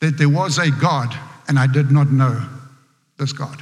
that 0.00 0.18
there 0.18 0.28
was 0.28 0.58
a 0.58 0.70
God 0.70 1.18
and 1.48 1.58
I 1.58 1.66
did 1.66 1.90
not 1.90 2.10
know 2.10 2.46
this 3.16 3.32
God. 3.32 3.56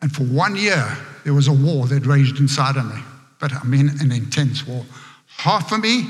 And 0.00 0.10
for 0.10 0.24
one 0.24 0.56
year, 0.56 0.84
there 1.24 1.34
was 1.34 1.48
a 1.48 1.52
war 1.52 1.86
that 1.86 2.06
raged 2.06 2.40
inside 2.40 2.76
of 2.76 2.86
me. 2.86 3.00
But 3.38 3.52
I 3.52 3.64
mean, 3.64 3.88
an 4.00 4.12
intense 4.12 4.66
war. 4.66 4.84
Half 5.26 5.72
of 5.72 5.80
me 5.80 6.08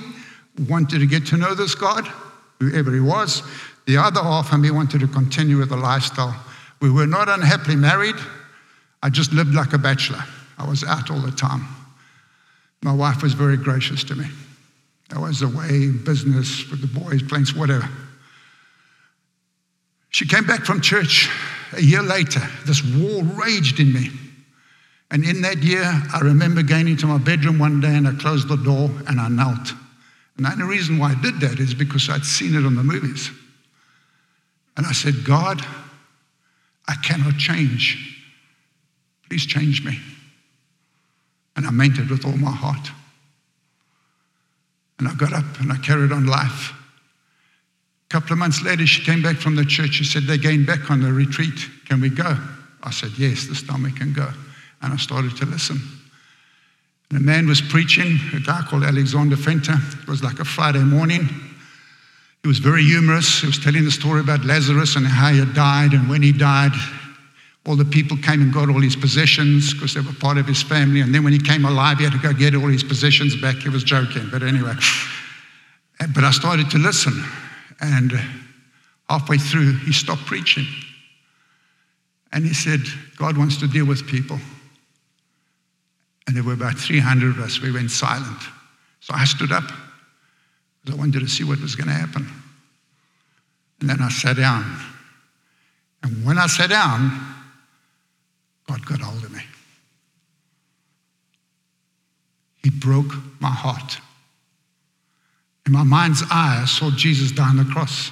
wanted 0.68 0.98
to 0.98 1.06
get 1.06 1.26
to 1.26 1.36
know 1.36 1.54
this 1.54 1.74
God, 1.74 2.06
whoever 2.60 2.92
he 2.92 3.00
was. 3.00 3.42
The 3.86 3.96
other 3.96 4.22
half 4.22 4.52
of 4.52 4.60
me 4.60 4.70
wanted 4.70 5.00
to 5.00 5.08
continue 5.08 5.58
with 5.58 5.70
the 5.70 5.76
lifestyle. 5.76 6.36
We 6.80 6.90
were 6.90 7.06
not 7.06 7.28
unhappily 7.28 7.76
married. 7.76 8.16
I 9.02 9.08
just 9.08 9.32
lived 9.32 9.54
like 9.54 9.72
a 9.72 9.78
bachelor. 9.78 10.22
I 10.58 10.68
was 10.68 10.84
out 10.84 11.10
all 11.10 11.20
the 11.20 11.32
time. 11.32 11.66
My 12.82 12.92
wife 12.92 13.22
was 13.22 13.34
very 13.34 13.56
gracious 13.56 14.04
to 14.04 14.14
me. 14.14 14.26
I 15.14 15.18
was 15.18 15.42
away 15.42 15.68
in 15.68 16.04
business 16.04 16.68
with 16.70 16.80
the 16.80 17.00
boys, 17.00 17.22
playing 17.22 17.46
whatever. 17.56 17.88
She 20.10 20.26
came 20.26 20.44
back 20.44 20.64
from 20.64 20.80
church 20.80 21.30
a 21.72 21.82
year 21.82 22.02
later. 22.02 22.40
This 22.66 22.82
war 22.84 23.22
raged 23.22 23.80
in 23.80 23.92
me. 23.92 24.10
And 25.12 25.26
in 25.26 25.42
that 25.42 25.58
year, 25.58 25.84
I 25.84 26.20
remember 26.20 26.62
going 26.62 26.88
into 26.88 27.06
my 27.06 27.18
bedroom 27.18 27.58
one 27.58 27.82
day 27.82 27.94
and 27.94 28.08
I 28.08 28.12
closed 28.12 28.48
the 28.48 28.56
door 28.56 28.90
and 29.06 29.20
I 29.20 29.28
knelt. 29.28 29.74
And 30.36 30.46
the 30.46 30.52
only 30.52 30.64
reason 30.64 30.98
why 30.98 31.10
I 31.10 31.20
did 31.20 31.38
that 31.40 31.60
is 31.60 31.74
because 31.74 32.08
I'd 32.08 32.24
seen 32.24 32.54
it 32.54 32.64
on 32.64 32.74
the 32.74 32.82
movies. 32.82 33.30
And 34.74 34.86
I 34.86 34.92
said, 34.92 35.22
God, 35.22 35.60
I 36.88 36.94
cannot 37.04 37.36
change. 37.36 38.24
Please 39.28 39.44
change 39.44 39.84
me. 39.84 39.98
And 41.56 41.66
I 41.66 41.70
meant 41.70 41.98
it 41.98 42.08
with 42.08 42.24
all 42.24 42.38
my 42.38 42.50
heart. 42.50 42.90
And 44.98 45.06
I 45.06 45.14
got 45.14 45.34
up 45.34 45.60
and 45.60 45.70
I 45.70 45.76
carried 45.76 46.10
on 46.10 46.24
life. 46.24 46.72
A 48.06 48.08
couple 48.08 48.32
of 48.32 48.38
months 48.38 48.62
later, 48.62 48.86
she 48.86 49.04
came 49.04 49.22
back 49.22 49.36
from 49.36 49.56
the 49.56 49.64
church. 49.66 49.90
She 49.90 50.04
said, 50.04 50.22
They're 50.22 50.38
going 50.38 50.64
back 50.64 50.90
on 50.90 51.02
the 51.02 51.12
retreat. 51.12 51.68
Can 51.84 52.00
we 52.00 52.08
go? 52.08 52.38
I 52.82 52.90
said, 52.90 53.10
Yes, 53.18 53.46
this 53.46 53.62
time 53.62 53.82
we 53.82 53.92
can 53.92 54.14
go. 54.14 54.30
And 54.82 54.92
I 54.92 54.96
started 54.96 55.36
to 55.36 55.46
listen. 55.46 55.80
And 57.10 57.20
a 57.20 57.22
man 57.22 57.46
was 57.46 57.60
preaching, 57.60 58.18
a 58.34 58.40
guy 58.40 58.62
called 58.68 58.84
Alexander 58.84 59.36
Venter. 59.36 59.74
It 60.02 60.08
was 60.08 60.22
like 60.22 60.40
a 60.40 60.44
Friday 60.44 60.82
morning. 60.82 61.28
He 62.42 62.48
was 62.48 62.58
very 62.58 62.82
humorous. 62.82 63.40
He 63.40 63.46
was 63.46 63.58
telling 63.58 63.84
the 63.84 63.90
story 63.90 64.20
about 64.20 64.44
Lazarus 64.44 64.96
and 64.96 65.06
how 65.06 65.30
he 65.32 65.44
died, 65.52 65.92
and 65.92 66.08
when 66.08 66.22
he 66.22 66.32
died, 66.32 66.72
all 67.66 67.76
the 67.76 67.84
people 67.84 68.16
came 68.16 68.42
and 68.42 68.52
got 68.52 68.68
all 68.68 68.80
his 68.80 68.96
possessions 68.96 69.72
because 69.72 69.94
they 69.94 70.00
were 70.00 70.12
part 70.14 70.36
of 70.36 70.46
his 70.46 70.62
family. 70.62 71.00
And 71.00 71.14
then 71.14 71.22
when 71.22 71.32
he 71.32 71.38
came 71.38 71.64
alive, 71.64 71.98
he 71.98 72.04
had 72.04 72.12
to 72.12 72.18
go 72.18 72.32
get 72.32 72.56
all 72.56 72.66
his 72.66 72.82
possessions 72.82 73.40
back. 73.40 73.56
He 73.56 73.68
was 73.68 73.84
joking. 73.84 74.28
But 74.32 74.42
anyway, 74.42 74.74
but 76.12 76.24
I 76.24 76.32
started 76.32 76.70
to 76.70 76.78
listen. 76.78 77.12
And 77.80 78.12
halfway 79.08 79.38
through, 79.38 79.74
he 79.74 79.92
stopped 79.92 80.26
preaching. 80.26 80.66
And 82.32 82.44
he 82.44 82.54
said, 82.54 82.80
God 83.16 83.38
wants 83.38 83.58
to 83.58 83.68
deal 83.68 83.86
with 83.86 84.08
people. 84.08 84.40
And 86.26 86.36
there 86.36 86.44
were 86.44 86.52
about 86.52 86.78
300 86.78 87.36
of 87.36 87.38
us. 87.40 87.60
We 87.60 87.72
went 87.72 87.90
silent. 87.90 88.40
So 89.00 89.14
I 89.14 89.24
stood 89.24 89.52
up 89.52 89.64
because 90.80 90.96
I 90.96 90.98
wanted 90.98 91.20
to 91.20 91.28
see 91.28 91.44
what 91.44 91.60
was 91.60 91.74
going 91.74 91.88
to 91.88 91.94
happen. 91.94 92.28
And 93.80 93.90
then 93.90 94.00
I 94.00 94.08
sat 94.08 94.36
down. 94.36 94.64
And 96.02 96.24
when 96.24 96.38
I 96.38 96.46
sat 96.46 96.70
down, 96.70 97.10
God 98.68 98.86
got 98.86 99.00
hold 99.00 99.24
of 99.24 99.32
me. 99.32 99.42
He 102.62 102.70
broke 102.70 103.12
my 103.40 103.50
heart. 103.50 103.98
In 105.66 105.72
my 105.72 105.82
mind's 105.82 106.22
eye, 106.30 106.60
I 106.62 106.64
saw 106.66 106.90
Jesus 106.90 107.32
die 107.32 107.48
on 107.48 107.56
the 107.56 107.64
cross, 107.64 108.10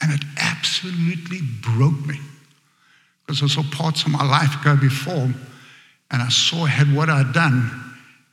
and 0.00 0.12
it 0.12 0.22
absolutely 0.38 1.40
broke 1.60 2.06
me. 2.06 2.18
Because 3.24 3.42
I 3.42 3.46
saw 3.46 3.62
parts 3.70 4.04
of 4.04 4.10
my 4.10 4.24
life 4.24 4.56
go 4.64 4.76
before, 4.76 5.28
and 6.12 6.22
I 6.22 6.28
saw 6.28 6.66
had 6.66 6.94
what 6.94 7.08
I'd 7.08 7.32
done, 7.32 7.70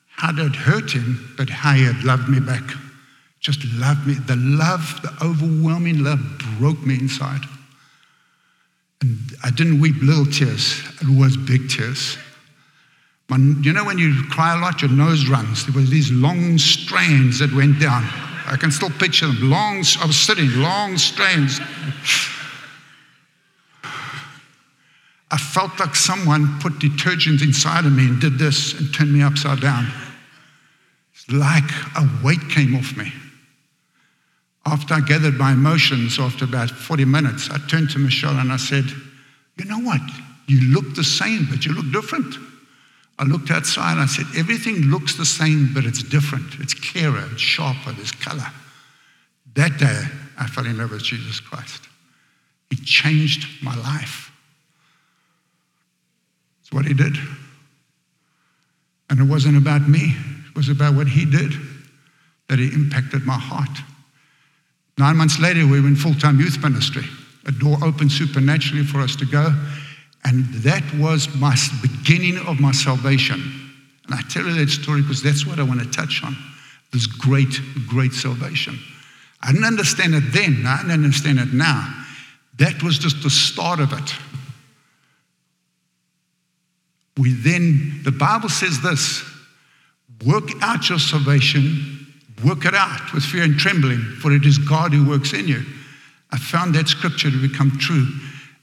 how 0.09 0.31
it 0.31 0.55
hurt 0.55 0.91
him, 0.91 1.33
but 1.37 1.49
how 1.49 1.73
he 1.73 1.85
had 1.85 2.03
loved 2.03 2.27
me 2.27 2.39
back. 2.39 2.63
Just 3.39 3.63
loved 3.75 4.05
me. 4.05 4.15
The 4.15 4.35
love, 4.35 4.99
the 5.01 5.25
overwhelming 5.25 6.03
love 6.03 6.19
broke 6.59 6.85
me 6.85 6.95
inside. 6.95 7.41
And 9.01 9.17
I 9.43 9.49
didn't 9.49 9.79
weep 9.79 9.95
little 10.01 10.25
tears, 10.25 10.83
it 11.01 11.07
was 11.17 11.37
big 11.37 11.69
tears. 11.69 12.17
My, 13.29 13.37
you 13.37 13.73
know, 13.73 13.85
when 13.85 13.99
you 13.99 14.23
cry 14.31 14.57
a 14.57 14.59
lot, 14.59 14.81
your 14.81 14.91
nose 14.91 15.29
runs. 15.29 15.65
There 15.65 15.75
were 15.75 15.87
these 15.87 16.11
long 16.11 16.57
strains 16.57 17.39
that 17.39 17.53
went 17.53 17.79
down. 17.79 18.03
I 18.47 18.57
can 18.59 18.71
still 18.71 18.89
picture 18.89 19.27
them. 19.27 19.51
Long, 19.51 19.83
I 20.01 20.07
was 20.07 20.17
sitting, 20.17 20.49
long 20.55 20.97
strains. 20.97 21.59
I 25.31 25.37
felt 25.37 25.79
like 25.79 25.95
someone 25.95 26.59
put 26.59 26.79
detergent 26.79 27.41
inside 27.41 27.85
of 27.85 27.93
me 27.93 28.05
and 28.05 28.19
did 28.19 28.39
this 28.39 28.79
and 28.79 28.93
turned 28.93 29.13
me 29.13 29.21
upside 29.21 29.61
down. 29.61 29.87
It's 31.13 31.29
like 31.31 31.69
a 31.95 32.09
weight 32.23 32.49
came 32.49 32.75
off 32.75 32.97
me. 32.97 33.11
After 34.65 34.95
I 34.95 35.01
gathered 35.01 35.35
my 35.35 35.53
emotions, 35.53 36.19
after 36.19 36.45
about 36.45 36.69
40 36.69 37.05
minutes, 37.05 37.49
I 37.49 37.57
turned 37.67 37.91
to 37.91 37.99
Michelle 37.99 38.37
and 38.37 38.51
I 38.51 38.57
said, 38.57 38.85
You 39.57 39.65
know 39.65 39.79
what? 39.79 40.01
You 40.47 40.73
look 40.73 40.95
the 40.95 41.03
same, 41.03 41.47
but 41.49 41.65
you 41.65 41.73
look 41.73 41.91
different. 41.91 42.35
I 43.19 43.23
looked 43.23 43.51
outside 43.51 43.93
and 43.93 44.01
I 44.01 44.05
said, 44.07 44.25
Everything 44.35 44.75
looks 44.89 45.15
the 45.15 45.25
same, 45.25 45.73
but 45.73 45.85
it's 45.85 46.01
different. 46.01 46.59
It's 46.59 46.73
clearer, 46.73 47.23
it's 47.31 47.41
sharper, 47.41 47.91
there's 47.91 48.11
color. 48.11 48.47
That 49.55 49.77
day, 49.77 50.03
I 50.39 50.47
fell 50.47 50.65
in 50.65 50.77
love 50.77 50.91
with 50.91 51.03
Jesus 51.03 51.39
Christ. 51.39 51.87
He 52.69 52.77
changed 52.77 53.63
my 53.63 53.75
life. 53.75 54.28
What 56.71 56.85
He 56.85 56.93
did. 56.93 57.15
And 59.09 59.19
it 59.19 59.23
wasn't 59.23 59.57
about 59.57 59.87
me, 59.87 60.15
it 60.49 60.55
was 60.55 60.69
about 60.69 60.93
what 60.93 61.07
He 61.07 61.25
did 61.25 61.53
that 62.47 62.59
He 62.59 62.73
impacted 62.73 63.25
my 63.25 63.37
heart. 63.37 63.69
Nine 64.97 65.15
months 65.15 65.39
later, 65.39 65.65
we 65.65 65.79
were 65.79 65.87
in 65.87 65.95
full 65.95 66.15
time 66.15 66.39
youth 66.39 66.61
ministry. 66.61 67.05
A 67.45 67.51
door 67.51 67.77
opened 67.83 68.11
supernaturally 68.11 68.83
for 68.83 68.99
us 68.99 69.15
to 69.15 69.25
go. 69.25 69.53
And 70.25 70.45
that 70.55 70.83
was 70.95 71.33
my 71.35 71.55
beginning 71.81 72.37
of 72.45 72.59
my 72.59 72.73
salvation. 72.73 73.41
And 74.05 74.13
I 74.13 74.21
tell 74.29 74.43
you 74.43 74.53
that 74.53 74.69
story 74.69 75.01
because 75.01 75.23
that's 75.23 75.45
what 75.45 75.59
I 75.59 75.63
want 75.63 75.79
to 75.79 75.89
touch 75.89 76.21
on 76.23 76.35
this 76.91 77.05
great, 77.05 77.61
great 77.87 78.11
salvation. 78.11 78.77
I 79.41 79.51
didn't 79.51 79.67
understand 79.67 80.15
it 80.15 80.31
then, 80.33 80.65
I 80.65 80.81
didn't 80.81 81.03
understand 81.05 81.39
it 81.39 81.53
now. 81.53 82.05
That 82.57 82.83
was 82.83 82.97
just 82.97 83.23
the 83.23 83.29
start 83.29 83.79
of 83.79 83.93
it. 83.93 84.13
We 87.19 87.33
then, 87.33 88.01
the 88.03 88.11
Bible 88.11 88.49
says 88.49 88.81
this 88.81 89.23
work 90.25 90.49
out 90.61 90.89
your 90.89 90.99
salvation 90.99 91.99
Work 92.43 92.65
it 92.65 92.73
out 92.73 93.13
with 93.13 93.23
fear 93.23 93.43
and 93.43 93.57
trembling, 93.57 93.99
for 93.99 94.31
it 94.31 94.45
is 94.45 94.57
God 94.57 94.93
who 94.93 95.07
works 95.07 95.33
in 95.33 95.47
you. 95.47 95.61
I 96.31 96.37
found 96.37 96.73
that 96.75 96.87
scripture 96.87 97.29
to 97.29 97.47
become 97.47 97.77
true. 97.77 98.07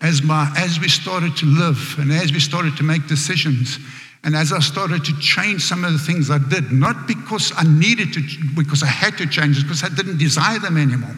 As, 0.01 0.23
my, 0.23 0.53
as 0.57 0.81
we 0.81 0.89
started 0.89 1.37
to 1.39 1.47
live 1.47 1.97
and 1.99 2.13
as 2.13 2.33
we 2.33 2.41
started 2.41 2.77
to 2.77 2.83
make 2.83 3.07
decisions, 3.07 3.79
and 4.25 4.35
as 4.35 4.53
I 4.53 4.61
started 4.61 5.05
to 5.05 5.19
change 5.19 5.63
some 5.63 5.85
of 5.85 5.93
the 5.93 5.99
things 5.99 6.31
I 6.31 6.39
did, 6.39 6.73
not 6.73 7.07
because 7.07 7.53
I 7.57 7.65
needed 7.65 8.13
to, 8.15 8.23
because 8.57 8.83
I 8.83 8.87
had 8.87 9.19
to 9.19 9.27
change, 9.27 9.63
because 9.63 9.85
I 9.85 9.89
didn't 9.89 10.19
desire 10.19 10.59
them 10.59 10.77
anymore. 10.77 11.17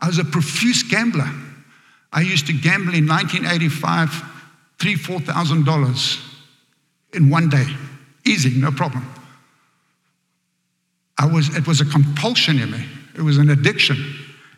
I 0.00 0.06
was 0.06 0.18
a 0.18 0.24
profuse 0.24 0.82
gambler. 0.82 1.30
I 2.12 2.20
used 2.20 2.46
to 2.46 2.52
gamble 2.52 2.94
in 2.94 3.06
1985, 3.06 4.22
three, 4.78 4.96
four 4.96 5.20
thousand 5.20 5.64
dollars 5.64 6.18
in 7.16 7.30
one 7.30 7.48
day, 7.48 7.66
easy, 8.24 8.60
no 8.60 8.70
problem. 8.70 9.04
I 11.18 11.26
was, 11.26 11.54
it 11.56 11.66
was 11.66 11.80
a 11.80 11.84
compulsion 11.86 12.58
in 12.58 12.70
me. 12.70 12.84
It 13.16 13.22
was 13.22 13.38
an 13.38 13.50
addiction. 13.50 13.96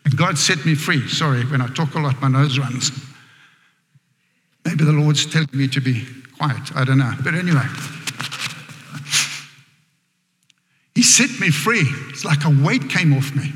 And 0.04 0.16
God 0.16 0.36
set 0.36 0.64
me 0.66 0.74
free. 0.74 1.08
Sorry, 1.08 1.44
when 1.44 1.60
I 1.60 1.68
talk 1.68 1.94
a 1.94 2.00
lot, 2.00 2.20
my 2.20 2.28
nose 2.28 2.58
runs. 2.58 2.90
Maybe 4.64 4.84
the 4.84 4.92
Lord's 4.92 5.24
telling 5.24 5.48
me 5.52 5.68
to 5.68 5.80
be 5.80 6.04
quiet. 6.36 6.74
I 6.74 6.84
don't 6.84 6.98
know. 6.98 7.12
But 7.22 7.34
anyway, 7.34 7.66
He 10.94 11.02
set 11.04 11.38
me 11.38 11.50
free. 11.50 11.84
It's 12.08 12.24
like 12.24 12.44
a 12.44 12.64
weight 12.64 12.90
came 12.90 13.16
off 13.16 13.34
me. 13.34 13.52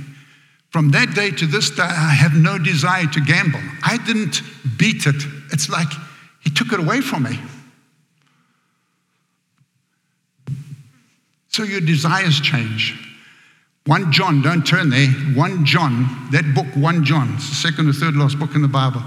From 0.70 0.90
that 0.92 1.14
day 1.14 1.30
to 1.32 1.46
this 1.46 1.70
day, 1.70 1.82
I 1.82 2.14
have 2.14 2.34
no 2.34 2.56
desire 2.56 3.06
to 3.06 3.20
gamble. 3.20 3.60
I 3.82 3.98
didn't 4.06 4.42
beat 4.78 5.06
it. 5.06 5.22
It's 5.52 5.68
like 5.68 5.88
He 6.40 6.50
took 6.50 6.72
it 6.72 6.78
away 6.78 7.00
from 7.00 7.24
me. 7.24 7.40
So 11.54 11.64
your 11.64 11.80
desires 11.80 12.40
change. 12.40 12.98
1 13.86 14.12
John, 14.12 14.42
don't 14.42 14.66
turn 14.66 14.90
there. 14.90 15.08
1 15.08 15.64
John, 15.64 16.28
that 16.30 16.54
book, 16.54 16.66
1 16.76 17.04
John, 17.04 17.34
it's 17.34 17.48
the 17.48 17.54
second 17.56 17.88
or 17.88 17.92
third 17.92 18.16
last 18.16 18.38
book 18.38 18.54
in 18.54 18.62
the 18.62 18.68
Bible. 18.68 19.02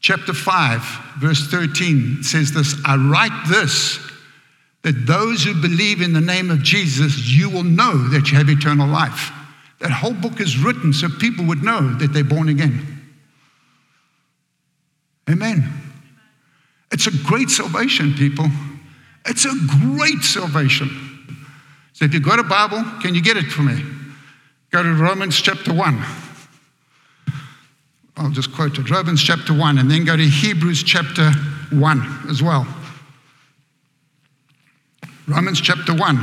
Chapter 0.00 0.32
5, 0.32 0.80
verse 1.18 1.46
13 1.48 2.22
says 2.22 2.52
this 2.52 2.74
I 2.84 2.96
write 2.96 3.48
this 3.48 4.00
that 4.82 5.06
those 5.06 5.42
who 5.42 5.60
believe 5.60 6.00
in 6.00 6.12
the 6.12 6.20
name 6.20 6.50
of 6.50 6.62
Jesus, 6.62 7.28
you 7.28 7.50
will 7.50 7.64
know 7.64 8.08
that 8.08 8.30
you 8.30 8.38
have 8.38 8.48
eternal 8.48 8.88
life. 8.88 9.32
That 9.80 9.90
whole 9.90 10.14
book 10.14 10.40
is 10.40 10.56
written 10.56 10.92
so 10.92 11.08
people 11.08 11.44
would 11.46 11.62
know 11.62 11.94
that 11.94 12.12
they're 12.12 12.24
born 12.24 12.48
again. 12.48 12.86
Amen. 15.28 15.68
It's 16.90 17.06
a 17.06 17.10
great 17.24 17.50
salvation, 17.50 18.14
people. 18.14 18.46
It's 19.26 19.44
a 19.44 19.54
great 19.96 20.22
salvation. 20.22 21.07
So 21.98 22.04
if 22.04 22.14
you've 22.14 22.22
got 22.22 22.38
a 22.38 22.44
Bible, 22.44 22.84
can 23.02 23.16
you 23.16 23.20
get 23.20 23.36
it 23.36 23.46
for 23.46 23.62
me? 23.62 23.82
Go 24.70 24.84
to 24.84 24.94
Romans 24.94 25.40
chapter 25.40 25.74
1. 25.74 26.04
I'll 28.16 28.30
just 28.30 28.54
quote 28.54 28.78
it 28.78 28.88
Romans 28.88 29.20
chapter 29.20 29.52
1, 29.52 29.78
and 29.78 29.90
then 29.90 30.04
go 30.04 30.16
to 30.16 30.22
Hebrews 30.22 30.84
chapter 30.84 31.32
1 31.72 32.26
as 32.30 32.40
well. 32.40 32.68
Romans 35.26 35.60
chapter 35.60 35.92
1. 35.92 36.16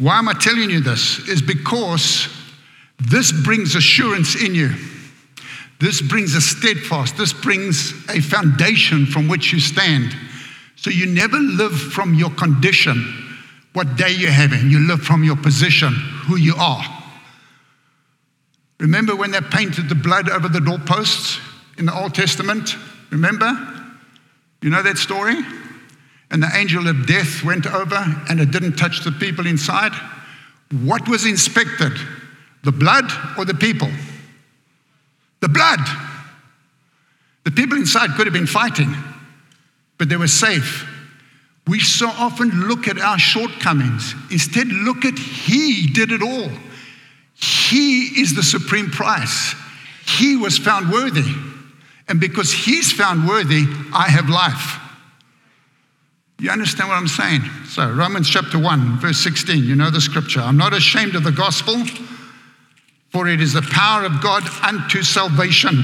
Why 0.00 0.18
am 0.18 0.28
I 0.28 0.34
telling 0.34 0.68
you 0.68 0.80
this? 0.80 1.26
Is 1.30 1.40
because 1.40 2.28
this 2.98 3.32
brings 3.32 3.74
assurance 3.74 4.34
in 4.34 4.54
you. 4.54 4.74
This 5.80 6.02
brings 6.02 6.34
a 6.34 6.42
steadfast, 6.42 7.16
this 7.16 7.32
brings 7.32 7.94
a 8.10 8.20
foundation 8.20 9.06
from 9.06 9.28
which 9.28 9.50
you 9.50 9.60
stand. 9.60 10.14
So 10.78 10.90
you 10.90 11.06
never 11.06 11.38
live 11.38 11.76
from 11.76 12.14
your 12.14 12.30
condition, 12.30 13.04
what 13.72 13.96
day 13.96 14.10
you're 14.10 14.30
having. 14.30 14.70
You 14.70 14.78
live 14.86 15.02
from 15.02 15.24
your 15.24 15.34
position, 15.34 15.92
who 15.92 16.36
you 16.36 16.54
are. 16.56 16.84
Remember 18.78 19.16
when 19.16 19.32
they 19.32 19.40
painted 19.40 19.88
the 19.88 19.96
blood 19.96 20.30
over 20.30 20.48
the 20.48 20.60
doorposts 20.60 21.40
in 21.78 21.86
the 21.86 22.00
Old 22.00 22.14
Testament? 22.14 22.76
Remember? 23.10 23.50
You 24.62 24.70
know 24.70 24.80
that 24.80 24.98
story? 24.98 25.34
And 26.30 26.40
the 26.40 26.50
angel 26.54 26.86
of 26.86 27.08
death 27.08 27.42
went 27.42 27.66
over 27.66 27.96
and 28.30 28.38
it 28.38 28.52
didn't 28.52 28.76
touch 28.76 29.02
the 29.02 29.10
people 29.10 29.48
inside. 29.48 29.92
What 30.70 31.08
was 31.08 31.26
inspected? 31.26 31.92
The 32.62 32.70
blood 32.70 33.10
or 33.36 33.44
the 33.44 33.54
people? 33.54 33.90
The 35.40 35.48
blood. 35.48 35.80
The 37.42 37.50
people 37.50 37.78
inside 37.78 38.10
could 38.10 38.28
have 38.28 38.34
been 38.34 38.46
fighting, 38.46 38.94
but 39.98 40.08
they 40.08 40.16
were 40.16 40.28
safe. 40.28 40.88
We 41.66 41.80
so 41.80 42.08
often 42.08 42.68
look 42.68 42.88
at 42.88 42.98
our 42.98 43.18
shortcomings. 43.18 44.14
Instead, 44.30 44.68
look 44.68 45.04
at 45.04 45.18
He 45.18 45.88
did 45.88 46.12
it 46.12 46.22
all. 46.22 46.48
He 47.34 48.20
is 48.20 48.34
the 48.34 48.42
supreme 48.42 48.90
price. 48.90 49.54
He 50.06 50.36
was 50.36 50.56
found 50.56 50.90
worthy. 50.90 51.30
And 52.08 52.18
because 52.18 52.52
He's 52.52 52.92
found 52.92 53.28
worthy, 53.28 53.64
I 53.92 54.08
have 54.08 54.28
life. 54.28 54.80
You 56.38 56.50
understand 56.50 56.88
what 56.88 56.96
I'm 56.96 57.08
saying? 57.08 57.42
So, 57.66 57.90
Romans 57.90 58.30
chapter 58.30 58.58
1, 58.58 59.00
verse 59.00 59.18
16, 59.18 59.64
you 59.64 59.74
know 59.74 59.90
the 59.90 60.00
scripture. 60.00 60.40
I'm 60.40 60.56
not 60.56 60.72
ashamed 60.72 61.16
of 61.16 61.24
the 61.24 61.32
gospel 61.32 61.84
for 63.10 63.26
it 63.26 63.40
is 63.40 63.54
the 63.54 63.62
power 63.62 64.04
of 64.04 64.20
God 64.20 64.42
unto 64.62 65.02
salvation 65.02 65.82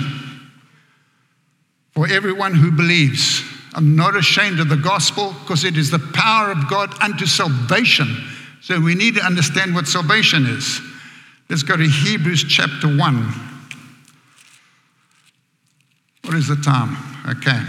for 1.93 2.07
everyone 2.09 2.55
who 2.55 2.71
believes. 2.71 3.43
I'm 3.75 3.97
not 3.97 4.17
ashamed 4.17 4.61
of 4.61 4.69
the 4.69 4.77
gospel 4.77 5.35
because 5.41 5.65
it 5.65 5.77
is 5.77 5.91
the 5.91 5.99
power 5.99 6.53
of 6.53 6.69
God 6.69 6.95
unto 7.03 7.27
salvation. 7.27 8.25
So 8.63 8.81
we 8.81 8.95
need 8.95 9.17
to 9.17 9.25
understand 9.25 9.75
what 9.75 9.87
salvation 9.87 10.47
is. 10.47 10.81
Let's 11.51 11.63
go 11.63 11.77
to 11.77 11.87
Hebrews 11.87 12.45
chapter 12.49 12.87
1. 12.87 13.35
What 16.25 16.35
is 16.35 16.49
the 16.49 16.57
time? 16.57 16.97
Okay. 17.29 17.61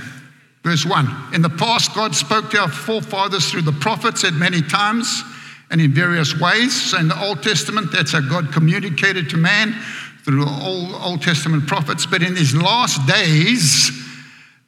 Verse 0.64 0.86
1. 0.86 1.34
In 1.34 1.42
the 1.42 1.50
past, 1.50 1.94
God 1.94 2.16
spoke 2.16 2.50
to 2.52 2.60
our 2.60 2.70
forefathers 2.70 3.52
through 3.52 3.64
the 3.64 3.74
prophets 3.74 4.24
at 4.24 4.34
many 4.34 4.62
times 4.62 5.24
and 5.70 5.82
in 5.82 5.92
various 5.92 6.40
ways. 6.40 6.90
So 6.92 6.98
in 6.98 7.08
the 7.08 7.22
Old 7.22 7.44
Testament, 7.44 7.92
that's 7.92 8.14
how 8.14 8.22
God 8.22 8.54
communicated 8.54 9.30
to 9.32 9.38
man 9.38 9.76
through 10.24 10.46
all 10.48 10.96
Old 10.96 11.22
Testament 11.22 11.68
prophets. 11.68 12.06
But 12.06 12.24
in 12.24 12.34
these 12.34 12.56
last 12.56 13.06
days, 13.08 13.92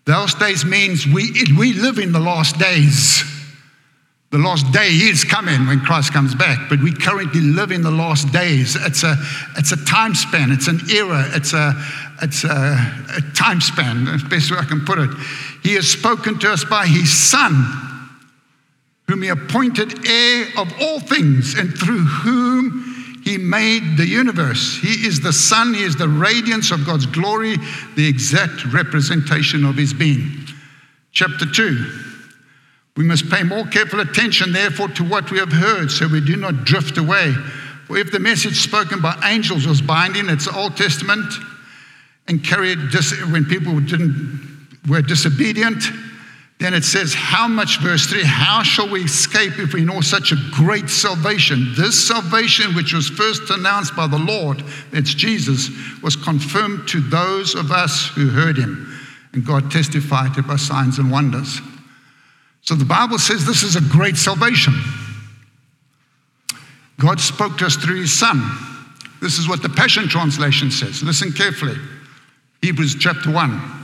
those 0.08 0.34
days 0.36 0.64
means 0.64 1.06
we, 1.06 1.34
we 1.60 1.74
live 1.74 2.00
in 2.00 2.14
the 2.14 2.20
last 2.20 2.58
days. 2.58 3.24
The 4.32 4.38
last 4.38 4.72
day 4.72 4.88
is 4.88 5.26
coming 5.26 5.68
when 5.68 5.82
Christ 5.82 6.14
comes 6.14 6.34
back, 6.34 6.70
but 6.70 6.82
we 6.82 6.94
currently 6.94 7.42
live 7.42 7.72
in 7.72 7.82
the 7.82 7.92
last 7.92 8.32
days. 8.32 8.78
It's 8.78 9.04
a, 9.04 9.18
it's 9.58 9.74
a 9.74 9.86
time 9.86 10.16
span, 10.16 10.52
it's 10.52 10.70
an 10.70 10.80
era, 10.90 11.26
it's 11.34 11.54
a, 11.54 11.74
it's 12.22 12.46
a, 12.46 12.78
a 13.18 13.22
time 13.36 13.60
span, 13.60 14.06
the 14.06 14.26
best 14.30 14.50
way 14.50 14.58
I 14.58 14.64
can 14.64 14.86
put 14.86 14.98
it. 14.98 15.10
He 15.62 15.76
has 15.76 15.90
spoken 15.90 16.40
to 16.40 16.52
us 16.52 16.64
by 16.64 16.88
His 16.88 17.12
Son, 17.12 17.54
whom 19.08 19.24
he 19.24 19.28
appointed 19.28 20.08
heir 20.08 20.48
of 20.58 20.74
all 20.82 21.02
things, 21.02 21.54
and 21.58 21.78
through 21.78 22.06
whom 22.06 22.97
he 23.28 23.38
made 23.38 23.98
the 23.98 24.08
universe. 24.08 24.78
He 24.82 25.06
is 25.06 25.20
the 25.20 25.34
son. 25.34 25.74
he 25.74 25.84
is 25.84 25.98
the 25.98 26.08
radiance 26.08 26.72
of 26.72 26.86
God's 26.86 27.06
glory, 27.06 27.58
the 27.96 28.08
exact 28.08 28.66
representation 28.74 29.66
of 29.66 29.76
his 29.76 29.94
being. 29.94 30.32
Chapter 31.12 31.46
2. 31.46 31.92
We 32.96 33.04
must 33.04 33.30
pay 33.30 33.44
more 33.44 33.66
careful 33.66 34.00
attention, 34.00 34.54
therefore, 34.54 34.88
to 34.90 35.04
what 35.04 35.30
we 35.30 35.40
have 35.40 35.52
heard, 35.52 35.92
so 35.92 36.08
we 36.08 36.22
do 36.22 36.38
not 36.38 36.64
drift 36.64 36.98
away. 36.98 37.34
For 37.86 37.98
if 37.98 38.12
the 38.12 38.20
message 38.20 38.62
spoken 38.62 39.02
by 39.02 39.20
angels 39.26 39.68
was 39.68 39.82
binding, 39.82 40.30
it's 40.30 40.48
Old 40.48 40.78
Testament, 40.78 41.32
and 42.30 42.42
carried 42.42 42.92
dis- 42.92 43.22
when 43.26 43.44
people 43.44 43.78
didn't 43.82 44.70
were 44.88 45.02
disobedient, 45.02 45.84
then 46.60 46.74
it 46.74 46.84
says, 46.84 47.14
How 47.14 47.48
much, 47.48 47.80
verse 47.80 48.08
3, 48.08 48.24
how 48.24 48.64
shall 48.64 48.90
we 48.90 49.04
escape 49.04 49.60
if 49.60 49.74
we 49.74 49.86
know 49.86 50.02
such 50.02 50.32
a 50.32 50.38
great 50.52 50.90
salvation? 50.90 51.74
This 51.76 52.08
salvation, 52.08 52.74
which 52.74 52.94
was 52.94 53.10
first 53.10 53.50
announced 53.52 53.96
by 53.96 54.08
the 54.08 54.18
Lord, 54.18 54.64
that's 54.92 55.14
Jesus, 55.14 55.70
was 56.02 56.16
confirmed 56.16 56.88
to 56.90 57.00
those 57.00 57.54
of 57.54 57.72
us 57.72 58.08
who 58.08 58.30
heard 58.30 58.58
him. 58.58 58.92
And 59.34 59.46
God 59.46 59.70
testified 59.70 60.36
it 60.38 60.48
by 60.48 60.56
signs 60.56 60.98
and 60.98 61.12
wonders. 61.12 61.62
So 62.62 62.74
the 62.74 62.86
Bible 62.86 63.20
says 63.20 63.46
this 63.46 63.62
is 63.62 63.76
a 63.76 63.82
great 63.82 64.18
salvation. 64.18 64.74
God 67.00 67.20
spoke 67.20 67.60
to 67.60 67.68
us 67.68 67.76
through 67.76 68.02
his 68.02 68.18
Son. 68.18 68.42
This 69.22 69.38
is 69.38 69.48
what 69.48 69.62
the 69.62 69.70
Passion 69.70 70.08
Translation 70.08 70.72
says. 70.72 71.04
Listen 71.04 71.32
carefully. 71.32 71.76
Hebrews 72.64 72.96
chapter 73.00 73.32
1. 73.32 73.77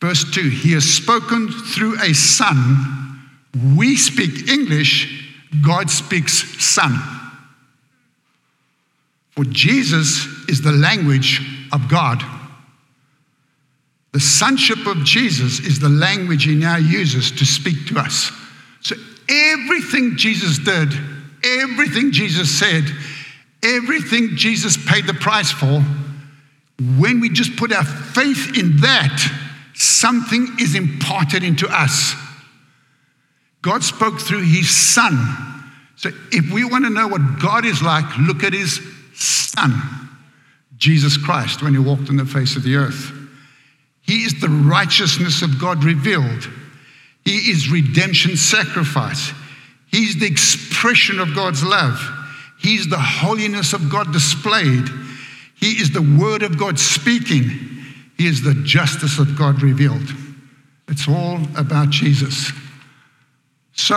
Verse 0.00 0.24
2 0.30 0.48
He 0.48 0.72
has 0.72 0.84
spoken 0.84 1.48
through 1.48 2.00
a 2.00 2.14
son. 2.14 3.20
We 3.76 3.96
speak 3.96 4.48
English, 4.48 5.32
God 5.64 5.90
speaks 5.90 6.64
son. 6.64 6.98
For 9.32 9.44
Jesus 9.44 10.26
is 10.48 10.62
the 10.62 10.72
language 10.72 11.40
of 11.72 11.88
God. 11.88 12.22
The 14.12 14.20
sonship 14.20 14.86
of 14.86 15.04
Jesus 15.04 15.60
is 15.60 15.78
the 15.78 15.88
language 15.88 16.44
he 16.44 16.56
now 16.56 16.76
uses 16.76 17.30
to 17.32 17.44
speak 17.44 17.86
to 17.88 17.98
us. 17.98 18.32
So 18.80 18.96
everything 19.28 20.16
Jesus 20.16 20.58
did, 20.58 20.92
everything 21.44 22.10
Jesus 22.10 22.58
said, 22.58 22.84
everything 23.62 24.30
Jesus 24.36 24.76
paid 24.76 25.06
the 25.06 25.14
price 25.14 25.52
for, 25.52 25.80
when 26.98 27.20
we 27.20 27.28
just 27.28 27.56
put 27.56 27.72
our 27.72 27.84
faith 27.84 28.58
in 28.58 28.78
that, 28.78 29.49
something 30.00 30.56
is 30.58 30.74
imparted 30.74 31.44
into 31.44 31.68
us. 31.68 32.14
God 33.62 33.82
spoke 33.82 34.20
through 34.20 34.42
his 34.42 34.70
son. 34.70 35.14
So 35.96 36.10
if 36.32 36.50
we 36.50 36.64
want 36.64 36.84
to 36.84 36.90
know 36.90 37.08
what 37.08 37.40
God 37.40 37.66
is 37.66 37.82
like, 37.82 38.04
look 38.18 38.42
at 38.42 38.54
his 38.54 38.80
son, 39.14 39.72
Jesus 40.78 41.18
Christ, 41.18 41.62
when 41.62 41.74
he 41.74 41.78
walked 41.78 42.08
on 42.08 42.16
the 42.16 42.24
face 42.24 42.56
of 42.56 42.62
the 42.62 42.76
earth. 42.76 43.12
He 44.00 44.24
is 44.24 44.40
the 44.40 44.48
righteousness 44.48 45.42
of 45.42 45.60
God 45.60 45.84
revealed. 45.84 46.48
He 47.24 47.50
is 47.50 47.70
redemption 47.70 48.36
sacrifice. 48.36 49.32
He's 49.90 50.18
the 50.18 50.26
expression 50.26 51.18
of 51.20 51.34
God's 51.34 51.62
love. 51.62 52.00
He's 52.58 52.88
the 52.88 52.98
holiness 52.98 53.72
of 53.72 53.90
God 53.90 54.12
displayed. 54.12 54.88
He 55.56 55.72
is 55.72 55.92
the 55.92 56.16
word 56.18 56.42
of 56.42 56.58
God 56.58 56.78
speaking. 56.78 57.79
He 58.20 58.26
is 58.26 58.42
the 58.42 58.52
justice 58.52 59.18
of 59.18 59.34
God 59.34 59.62
revealed. 59.62 60.14
It's 60.88 61.08
all 61.08 61.38
about 61.56 61.88
Jesus. 61.88 62.52
So, 63.72 63.96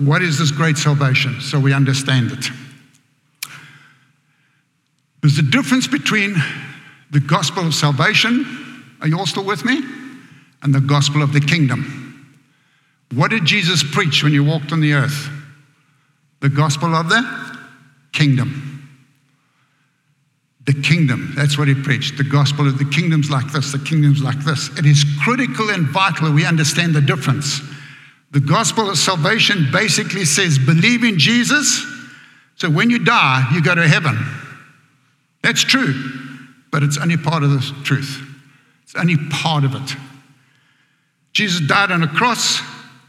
what 0.00 0.20
is 0.20 0.40
this 0.40 0.50
great 0.50 0.76
salvation? 0.76 1.40
So 1.40 1.60
we 1.60 1.72
understand 1.72 2.32
it. 2.32 2.46
There's 5.22 5.38
a 5.38 5.44
difference 5.44 5.86
between 5.86 6.34
the 7.12 7.20
gospel 7.20 7.64
of 7.64 7.72
salvation, 7.72 8.84
are 9.00 9.06
you 9.06 9.16
all 9.16 9.26
still 9.26 9.44
with 9.44 9.64
me? 9.64 9.80
And 10.64 10.74
the 10.74 10.80
gospel 10.80 11.22
of 11.22 11.32
the 11.32 11.40
kingdom. 11.40 12.34
What 13.14 13.30
did 13.30 13.44
Jesus 13.44 13.84
preach 13.84 14.24
when 14.24 14.32
he 14.32 14.40
walked 14.40 14.72
on 14.72 14.80
the 14.80 14.94
earth? 14.94 15.30
The 16.40 16.48
gospel 16.48 16.96
of 16.96 17.08
the 17.08 17.58
kingdom 18.12 18.75
the 20.66 20.74
kingdom. 20.82 21.32
That's 21.36 21.56
what 21.56 21.68
he 21.68 21.74
preached. 21.74 22.18
The 22.18 22.24
gospel 22.24 22.66
of 22.66 22.78
the 22.78 22.84
kingdom's 22.84 23.30
like 23.30 23.50
this, 23.52 23.72
the 23.72 23.78
kingdom's 23.78 24.22
like 24.22 24.38
this. 24.40 24.68
It 24.78 24.84
is 24.84 25.04
critical 25.22 25.70
and 25.70 25.86
vital 25.86 26.32
we 26.32 26.44
understand 26.44 26.94
the 26.94 27.00
difference. 27.00 27.60
The 28.32 28.40
gospel 28.40 28.90
of 28.90 28.98
salvation 28.98 29.68
basically 29.72 30.24
says 30.24 30.58
believe 30.58 31.04
in 31.04 31.18
Jesus, 31.18 31.86
so 32.56 32.68
when 32.68 32.90
you 32.90 32.98
die, 32.98 33.48
you 33.54 33.62
go 33.62 33.74
to 33.74 33.86
heaven. 33.86 34.18
That's 35.42 35.62
true, 35.62 35.94
but 36.72 36.82
it's 36.82 36.98
only 36.98 37.16
part 37.16 37.44
of 37.44 37.50
the 37.50 37.60
truth. 37.84 38.22
It's 38.82 38.96
only 38.96 39.16
part 39.30 39.64
of 39.64 39.74
it. 39.74 39.96
Jesus 41.32 41.60
died 41.60 41.92
on 41.92 42.02
a 42.02 42.08
cross 42.08 42.60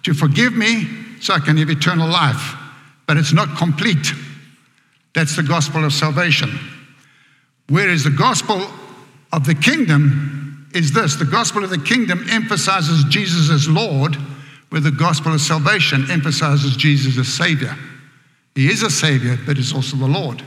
to 0.03 0.13
forgive 0.13 0.53
me 0.53 0.87
so 1.19 1.33
I 1.33 1.39
can 1.39 1.57
have 1.57 1.69
eternal 1.69 2.07
life, 2.07 2.55
but 3.07 3.17
it's 3.17 3.33
not 3.33 3.57
complete. 3.57 4.11
That's 5.15 5.35
the 5.35 5.43
gospel 5.43 5.83
of 5.83 5.93
salvation. 5.93 6.59
Whereas 7.69 8.03
the 8.03 8.09
gospel 8.09 8.65
of 9.33 9.45
the 9.45 9.55
kingdom 9.55 10.67
is 10.73 10.91
this 10.91 11.15
the 11.15 11.25
gospel 11.25 11.63
of 11.63 11.69
the 11.69 11.77
kingdom 11.77 12.25
emphasizes 12.29 13.03
Jesus 13.05 13.49
as 13.49 13.67
Lord, 13.67 14.15
where 14.69 14.81
the 14.81 14.91
gospel 14.91 15.33
of 15.33 15.41
salvation 15.41 16.09
emphasizes 16.09 16.75
Jesus 16.75 17.17
as 17.17 17.27
Savior. 17.27 17.75
He 18.55 18.69
is 18.69 18.83
a 18.83 18.89
Savior, 18.89 19.37
but 19.45 19.57
He's 19.57 19.73
also 19.73 19.97
the 19.97 20.07
Lord. 20.07 20.43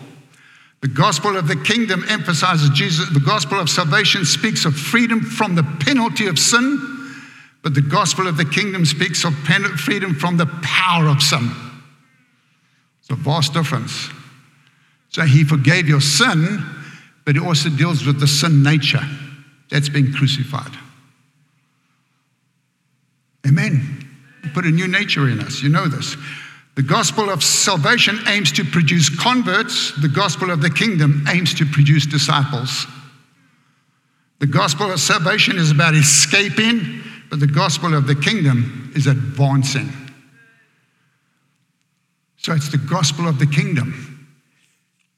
The 0.81 0.89
gospel 0.89 1.37
of 1.37 1.47
the 1.47 1.57
kingdom 1.57 2.05
emphasizes 2.09 2.71
Jesus. 2.71 3.09
The 3.11 3.21
gospel 3.21 3.61
of 3.61 3.69
salvation 3.69 4.25
speaks 4.25 4.65
of 4.65 4.75
freedom 4.75 5.21
from 5.21 5.55
the 5.55 5.63
penalty 5.81 6.27
of 6.27 6.39
sin, 6.39 6.79
but 7.63 7.75
the 7.75 7.83
gospel 7.83 8.27
of 8.27 8.39
the 8.39 8.47
kingdom 8.47 8.87
speaks 8.87 9.25
of 9.25 9.35
freedom 9.35 10.15
from 10.15 10.39
the 10.39 10.47
power 10.63 11.07
of 11.07 11.23
sin. 11.23 11.51
It's 13.01 13.11
a 13.11 13.15
vast 13.15 13.53
difference. 13.53 14.09
So 15.11 15.23
he 15.23 15.45
forgave 15.45 15.87
your 15.87 16.01
sin, 16.01 16.65
but 17.25 17.37
it 17.37 17.43
also 17.43 17.69
deals 17.69 18.05
with 18.05 18.21
the 18.21 18.27
sin 18.27 18.63
nature 18.63 19.03
that's 19.71 19.89
been 19.89 20.13
crucified. 20.13 20.73
Amen. 23.47 24.09
Put 24.55 24.65
a 24.65 24.71
new 24.71 24.89
nature 24.89 25.29
in 25.29 25.41
us. 25.41 25.63
You 25.63 25.69
know 25.69 25.87
this. 25.87 26.17
The 26.77 26.83
gospel 26.83 27.31
of 27.31 27.43
salvation 27.43 28.19
aims 28.27 28.53
to 28.53 28.65
produce 28.65 29.09
converts, 29.09 29.93
the 30.01 30.09
gospel 30.09 30.51
of 30.51 30.63
the 30.63 30.71
kingdom 30.71 31.25
aims 31.29 31.53
to 31.55 31.67
produce 31.67 32.07
disciples. 32.07 32.87
The 34.39 34.47
gospel 34.47 34.91
of 34.91 35.01
salvation 35.01 35.59
is 35.59 35.71
about 35.71 35.95
escaping, 35.95 37.03
but 37.29 37.41
the 37.41 37.47
gospel 37.47 37.95
of 37.95 38.07
the 38.07 38.15
kingdom 38.15 38.93
is 38.97 39.07
advancing. 39.07 39.93
So 42.39 42.55
it's 42.55 42.71
the 42.71 42.79
gospel 42.79 43.29
of 43.29 43.39
the 43.39 43.47
kingdom. 43.47 44.29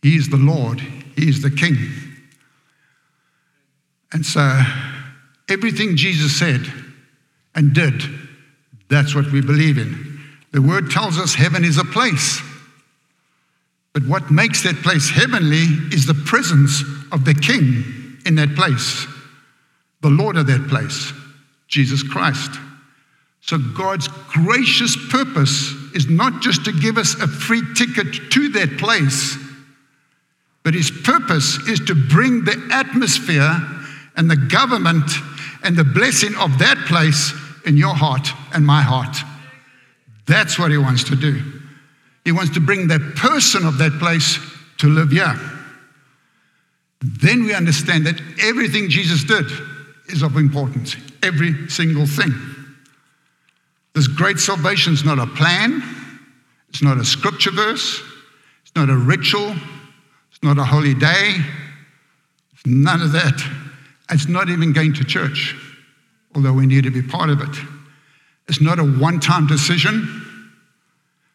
He 0.03 0.17
is 0.17 0.29
the 0.29 0.37
Lord, 0.37 0.83
He 1.17 1.29
is 1.29 1.43
the 1.43 1.51
King. 1.51 1.77
And 4.13 4.25
so 4.25 4.61
everything 5.49 5.97
Jesus 5.97 6.39
said 6.39 6.61
and 7.55 7.75
did, 7.75 8.03
that's 8.89 9.15
what 9.15 9.31
we 9.33 9.41
believe 9.41 9.79
in. 9.79 10.21
The 10.53 10.63
word 10.63 10.91
tells 10.91 11.19
us 11.19 11.35
heaven 11.35 11.65
is 11.65 11.79
a 11.79 11.85
place. 11.85 12.43
But 13.95 14.07
what 14.07 14.31
makes 14.31 14.63
that 14.63 14.77
place 14.77 15.11
heavenly 15.11 15.65
is 15.95 16.07
the 16.07 16.15
presence 16.15 16.83
of 17.11 17.25
the 17.25 17.35
King 17.35 17.85
in 18.25 18.37
that 18.37 18.55
place, 18.55 19.07
the 20.01 20.11
Lord 20.11 20.37
of 20.37 20.47
that 20.47 20.69
place, 20.69 21.13
Jesus 21.69 22.03
Christ. 22.03 22.53
So 23.41 23.59
God's 23.59 24.09
gracious 24.09 24.97
purpose 25.11 25.73
is 25.95 26.09
not 26.09 26.41
just 26.43 26.65
to 26.65 26.73
give 26.73 26.97
us 26.97 27.15
a 27.21 27.27
free 27.27 27.63
ticket 27.75 28.31
to 28.31 28.49
that 28.51 28.79
place, 28.79 29.37
but 30.63 30.75
his 30.75 30.91
purpose 30.91 31.59
is 31.69 31.81
to 31.81 31.95
bring 31.95 32.45
the 32.45 32.69
atmosphere 32.73 33.57
and 34.17 34.31
the 34.31 34.37
government 34.37 35.11
and 35.65 35.77
the 35.77 35.85
blessing 35.85 36.35
of 36.37 36.59
that 36.59 36.77
place 36.87 37.33
in 37.67 37.77
your 37.77 37.95
heart 37.95 38.29
and 38.55 38.67
my 38.67 38.83
heart. 38.83 39.17
That's 40.27 40.59
what 40.59 40.71
he 40.71 40.79
wants 40.79 41.05
to 41.05 41.17
do. 41.17 41.43
He 42.25 42.33
wants 42.33 42.55
to 42.55 42.61
bring 42.61 42.89
that 42.89 43.17
person 43.17 43.67
of 43.67 43.79
that 43.79 43.99
place 43.99 44.39
to 44.79 44.89
live 44.89 45.11
here. 45.11 45.35
Then 47.01 47.45
we 47.45 47.55
understand 47.55 48.07
that 48.07 48.21
everything 48.41 48.89
Jesus 48.89 49.25
did 49.25 49.47
is 50.07 50.23
of 50.23 50.37
importance, 50.37 50.97
every 51.23 51.69
single 51.69 52.07
thing. 52.07 52.33
This 53.95 54.07
great 54.07 54.39
salvation 54.39 54.93
is 54.93 55.05
not 55.05 55.19
a 55.19 55.27
plan, 55.27 55.83
it's 56.69 56.83
not 56.83 56.99
a 56.99 57.05
scripture 57.05 57.51
verse, 57.51 58.01
it's 58.63 58.75
not 58.77 58.89
a 58.89 58.97
ritual, 58.97 59.55
not 60.43 60.59
a 60.59 60.65
holy 60.65 60.95
day, 60.95 61.37
it's 62.53 62.67
none 62.67 63.01
of 63.01 63.13
that. 63.13 63.41
It's 64.11 64.29
not 64.29 64.49
even 64.49 64.73
going 64.73 64.93
to 64.95 65.05
church, 65.05 65.57
although 66.35 66.53
we 66.53 66.67
need 66.67 66.85
to 66.85 66.91
be 66.91 67.03
part 67.03 67.31
of 67.31 67.41
it. 67.41 67.57
It's 68.49 68.61
not 68.61 68.79
a 68.79 68.85
one 68.85 69.21
time 69.21 69.47
decision. 69.47 70.19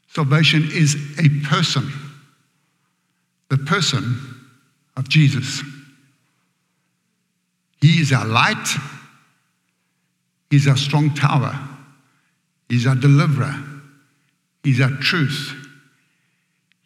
Salvation 0.10 0.67
is 0.72 0.96
a 1.20 1.30
person, 1.48 1.91
the 3.50 3.58
person 3.58 4.15
of 4.96 5.08
Jesus. 5.08 5.62
He 7.82 8.02
is 8.02 8.12
our 8.12 8.26
light, 8.26 8.67
He's 10.50 10.67
our 10.67 10.78
strong 10.78 11.13
tower, 11.13 11.58
He's 12.70 12.88
our 12.88 12.96
deliverer, 12.96 13.56
He's 14.63 14.82
our 14.82 14.91
truth. 14.91 15.54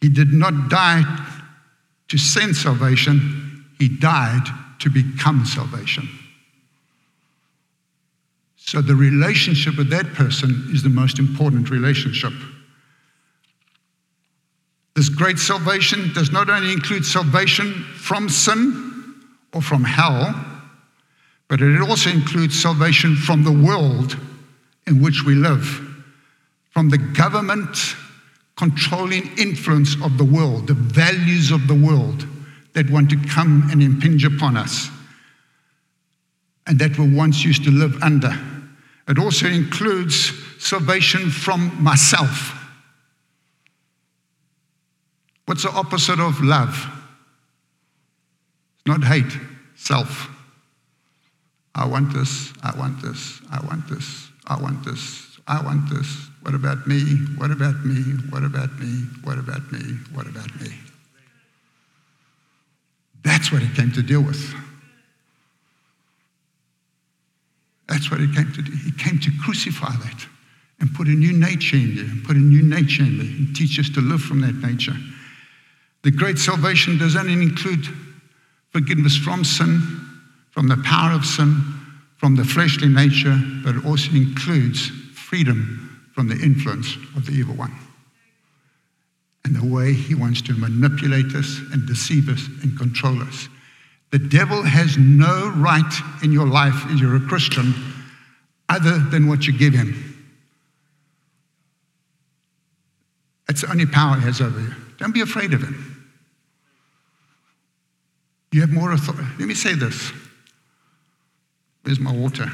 He 0.02 0.10
did 0.10 0.34
not 0.34 0.70
die 0.70 1.04
to 2.12 2.18
send 2.18 2.54
salvation, 2.54 3.64
He 3.80 3.88
died 3.88 4.44
to 4.80 4.90
become 4.90 5.46
salvation. 5.46 6.10
So 8.58 8.82
the 8.82 8.96
relationship 8.96 9.78
with 9.78 9.90
that 9.92 10.08
person 10.14 10.68
is 10.74 10.84
the 10.84 10.90
most 10.90 11.20
important 11.20 11.70
relationship. 11.70 12.34
This 14.94 15.08
great 15.08 15.40
salvation 15.40 16.12
does 16.14 16.34
not 16.34 16.50
only 16.50 16.74
include 16.74 17.06
salvation 17.06 17.72
from 17.96 18.28
sin 18.28 19.16
or 19.54 19.62
from 19.62 19.86
hell, 19.86 20.36
but 21.48 21.62
it 21.62 21.80
also 21.80 22.10
includes 22.10 22.62
salvation 22.62 23.16
from 23.16 23.46
the 23.46 23.54
world 23.54 24.18
in 24.86 25.02
which 25.02 25.24
we 25.24 25.34
live, 25.34 25.64
from 26.72 26.90
the 26.90 26.98
government 26.98 27.96
controlling 28.62 29.24
influence 29.40 29.96
of 30.04 30.20
the 30.20 30.24
world, 30.24 30.68
the 30.68 30.76
values 30.76 31.50
of 31.50 31.68
the 31.68 31.74
world 31.74 32.28
that 32.74 32.88
want 32.92 33.10
to 33.10 33.18
come 33.28 33.68
and 33.72 33.82
impinge 33.82 34.24
upon 34.24 34.56
us 34.56 34.88
and 36.68 36.78
that 36.78 36.96
we 37.00 37.12
once 37.12 37.44
used 37.44 37.64
to 37.64 37.72
live 37.72 38.00
under. 38.04 38.32
It 39.08 39.18
also 39.18 39.48
includes 39.48 40.32
salvation 40.60 41.32
from 41.32 41.84
myself. 41.84 42.56
What's 45.48 45.64
the 45.64 45.72
opposite 45.72 46.20
of 46.20 46.40
love? 46.44 46.88
It's 48.76 48.86
not 48.86 49.04
hate, 49.04 49.36
self. 49.76 50.30
I 51.74 51.88
want 51.88 52.14
this, 52.14 52.54
I 52.62 52.78
want 52.78 53.02
this, 53.02 53.42
I 53.52 53.66
want 53.66 53.88
this, 53.90 54.30
I 54.46 54.62
want 54.62 54.86
this, 54.86 55.40
I 55.48 55.64
want 55.64 55.90
this. 55.90 56.31
What 56.42 56.56
about 56.56 56.88
me? 56.88 57.02
What 57.38 57.52
about 57.52 57.86
me? 57.86 58.02
What 58.30 58.44
about 58.44 58.80
me? 58.80 59.06
What 59.24 59.38
about 59.38 59.72
me? 59.72 59.80
What 60.14 60.28
about 60.28 60.60
me? 60.60 60.74
That's 63.24 63.52
what 63.52 63.62
he 63.62 63.74
came 63.76 63.92
to 63.92 64.02
deal 64.02 64.22
with. 64.22 64.54
That's 67.88 68.10
what 68.10 68.20
he 68.20 68.34
came 68.34 68.52
to 68.54 68.62
do. 68.62 68.72
He 68.72 68.92
came 68.92 69.20
to 69.20 69.32
crucify 69.44 69.92
that 69.92 70.26
and 70.80 70.92
put 70.96 71.08
a 71.08 71.12
new 71.12 71.34
nature 71.34 71.76
in 71.76 71.96
you, 71.96 72.04
and 72.06 72.24
put 72.24 72.36
a 72.36 72.40
new 72.40 72.64
nature 72.64 73.04
in 73.04 73.18
you, 73.18 73.22
and 73.22 73.56
teach 73.56 73.78
us 73.80 73.90
to 73.90 74.02
live 74.02 74.22
from 74.22 74.42
that 74.42 74.56
nature. 74.56 74.96
The 76.04 76.10
great 76.10 76.40
salvation 76.40 76.98
does 76.98 77.14
not 77.14 77.28
include 77.28 77.86
forgiveness 78.72 79.16
from 79.16 79.44
sin, 79.44 79.80
from 80.50 80.68
the 80.68 80.78
power 80.78 81.12
of 81.12 81.24
sin, 81.24 81.62
from 82.18 82.36
the 82.36 82.44
fleshly 82.44 82.88
nature, 82.88 83.38
but 83.64 83.76
it 83.76 83.86
also 83.86 84.12
includes 84.14 84.88
freedom 85.14 85.91
from 86.14 86.28
the 86.28 86.36
influence 86.36 86.96
of 87.16 87.26
the 87.26 87.32
evil 87.32 87.56
one 87.56 87.74
and 89.44 89.56
the 89.56 89.66
way 89.66 89.94
he 89.94 90.14
wants 90.14 90.42
to 90.44 90.54
manipulate 90.54 91.34
us 91.36 91.60
and 91.72 91.88
deceive 91.88 92.30
us 92.30 92.48
and 92.64 92.78
control 92.78 93.22
us. 93.22 93.50
The 94.12 94.20
devil 94.20 94.62
has 94.62 94.98
no 94.98 95.52
right 95.56 95.94
in 96.24 96.32
your 96.32 96.48
life 96.48 96.76
if 96.90 97.00
you're 97.00 97.16
a 97.16 97.28
Christian 97.28 97.74
other 98.70 98.98
than 99.00 99.28
what 99.28 99.48
you 99.48 99.58
give 99.58 99.74
him. 99.74 100.12
That's 103.48 103.62
the 103.62 103.72
only 103.72 103.86
power 103.86 104.16
he 104.16 104.24
has 104.24 104.42
over 104.42 104.60
you. 104.60 104.74
Don't 104.98 105.14
be 105.14 105.22
afraid 105.22 105.54
of 105.54 105.62
him. 105.62 105.88
You 108.52 108.62
have 108.62 108.70
more 108.70 108.92
authority. 108.92 109.28
Let 109.40 109.48
me 109.48 109.54
say 109.54 109.74
this. 109.74 110.12
Where's 111.84 112.00
my 112.00 112.12
water? 112.12 112.52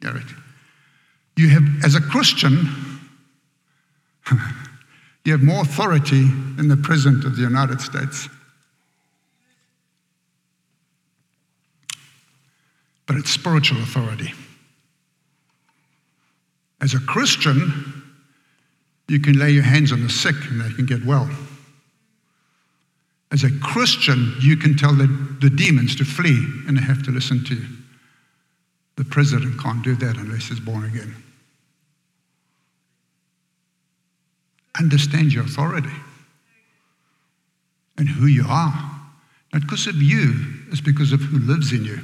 Garrett. 0.00 0.26
You 1.36 1.48
have, 1.48 1.84
as 1.84 1.94
a 1.94 2.00
Christian, 2.00 2.68
you 5.24 5.32
have 5.32 5.42
more 5.42 5.62
authority 5.62 6.24
than 6.56 6.68
the 6.68 6.76
President 6.76 7.24
of 7.24 7.36
the 7.36 7.42
United 7.42 7.80
States. 7.80 8.28
But 13.06 13.16
it's 13.16 13.30
spiritual 13.30 13.82
authority. 13.82 14.32
As 16.80 16.94
a 16.94 17.00
Christian, 17.00 18.02
you 19.08 19.20
can 19.20 19.38
lay 19.38 19.50
your 19.50 19.62
hands 19.62 19.92
on 19.92 20.02
the 20.02 20.08
sick 20.08 20.36
and 20.50 20.60
they 20.60 20.72
can 20.72 20.86
get 20.86 21.04
well. 21.04 21.30
As 23.30 23.44
a 23.44 23.50
Christian, 23.60 24.34
you 24.40 24.56
can 24.56 24.76
tell 24.76 24.94
the, 24.94 25.06
the 25.40 25.50
demons 25.50 25.96
to 25.96 26.04
flee 26.04 26.44
and 26.66 26.76
they 26.76 26.82
have 26.82 27.02
to 27.04 27.10
listen 27.10 27.44
to 27.44 27.54
you. 27.54 27.66
The 28.96 29.04
president 29.04 29.60
can't 29.60 29.82
do 29.82 29.94
that 29.96 30.16
unless 30.16 30.48
he's 30.48 30.60
born 30.60 30.84
again. 30.84 31.14
Understand 34.78 35.32
your 35.32 35.44
authority 35.44 35.92
and 37.98 38.08
who 38.08 38.26
you 38.26 38.44
are. 38.48 39.00
Not 39.52 39.62
because 39.62 39.86
of 39.86 39.96
you, 39.96 40.34
it's 40.70 40.80
because 40.80 41.12
of 41.12 41.20
who 41.20 41.38
lives 41.38 41.72
in 41.72 41.84
you. 41.84 42.00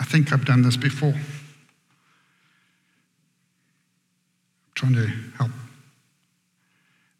I 0.00 0.04
think 0.04 0.32
I've 0.32 0.44
done 0.44 0.62
this 0.62 0.76
before. 0.76 1.14
I'm 1.14 1.24
trying 4.74 4.94
to 4.94 5.06
help. 5.38 5.50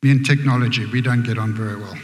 Me 0.03 0.11
and 0.11 0.27
technology, 0.27 0.85
we 0.87 1.01
don't 1.01 1.22
get 1.22 1.38
on 1.38 1.55
very 1.55 1.77
well. 1.77 1.96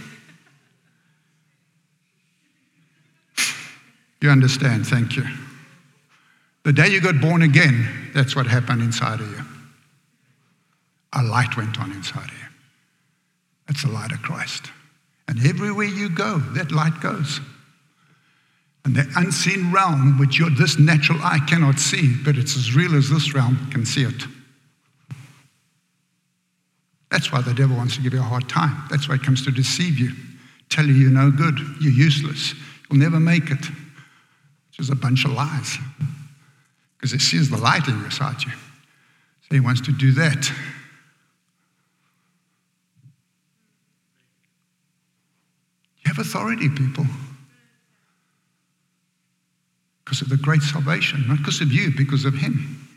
You 4.20 4.30
understand, 4.30 4.86
thank 4.86 5.16
you. 5.16 5.24
The 6.64 6.72
day 6.72 6.88
you 6.88 7.00
got 7.00 7.20
born 7.20 7.42
again, 7.42 8.10
that's 8.14 8.34
what 8.34 8.46
happened 8.46 8.82
inside 8.82 9.20
of 9.20 9.30
you. 9.30 9.44
A 11.14 11.22
light 11.22 11.56
went 11.56 11.80
on 11.80 11.92
inside 11.92 12.24
of 12.24 12.32
you. 12.32 12.48
That's 13.66 13.82
the 13.82 13.90
light 13.90 14.12
of 14.12 14.20
Christ. 14.22 14.70
And 15.28 15.44
everywhere 15.46 15.86
you 15.86 16.08
go, 16.08 16.38
that 16.38 16.72
light 16.72 17.00
goes. 17.00 17.40
And 18.84 18.96
the 18.96 19.06
unseen 19.16 19.72
realm, 19.72 20.18
which 20.18 20.38
your, 20.38 20.50
this 20.50 20.78
natural 20.78 21.18
eye 21.22 21.40
cannot 21.46 21.78
see, 21.78 22.14
but 22.24 22.36
it's 22.36 22.56
as 22.56 22.74
real 22.74 22.94
as 22.94 23.10
this 23.10 23.34
realm 23.34 23.70
can 23.70 23.84
see 23.84 24.04
it. 24.04 24.24
That's 27.10 27.32
why 27.32 27.40
the 27.40 27.54
devil 27.54 27.76
wants 27.76 27.96
to 27.96 28.02
give 28.02 28.12
you 28.12 28.20
a 28.20 28.22
hard 28.22 28.48
time. 28.48 28.84
That's 28.90 29.08
why 29.08 29.16
he 29.16 29.24
comes 29.24 29.44
to 29.44 29.50
deceive 29.50 29.98
you, 29.98 30.12
tell 30.68 30.86
you 30.86 30.92
you're 30.92 31.10
no 31.10 31.30
good, 31.30 31.58
you're 31.80 31.92
useless, 31.92 32.54
you'll 32.90 33.00
never 33.00 33.20
make 33.20 33.50
it. 33.50 33.66
Just 34.78 34.92
a 34.92 34.96
bunch 34.96 35.24
of 35.24 35.32
lies. 35.32 35.76
Because 36.96 37.12
he 37.12 37.18
sees 37.18 37.50
the 37.50 37.56
light 37.56 37.86
inside 37.88 38.42
you. 38.42 38.52
So 38.52 39.48
he 39.50 39.60
wants 39.60 39.80
to 39.82 39.92
do 39.92 40.12
that. 40.12 40.48
You 46.04 46.14
have 46.14 46.18
authority, 46.18 46.68
people. 46.68 47.06
Because 50.04 50.22
of 50.22 50.28
the 50.28 50.36
great 50.36 50.62
salvation, 50.62 51.24
not 51.28 51.38
because 51.38 51.60
of 51.60 51.72
you, 51.72 51.92
because 51.96 52.24
of 52.24 52.34
him. 52.34 52.88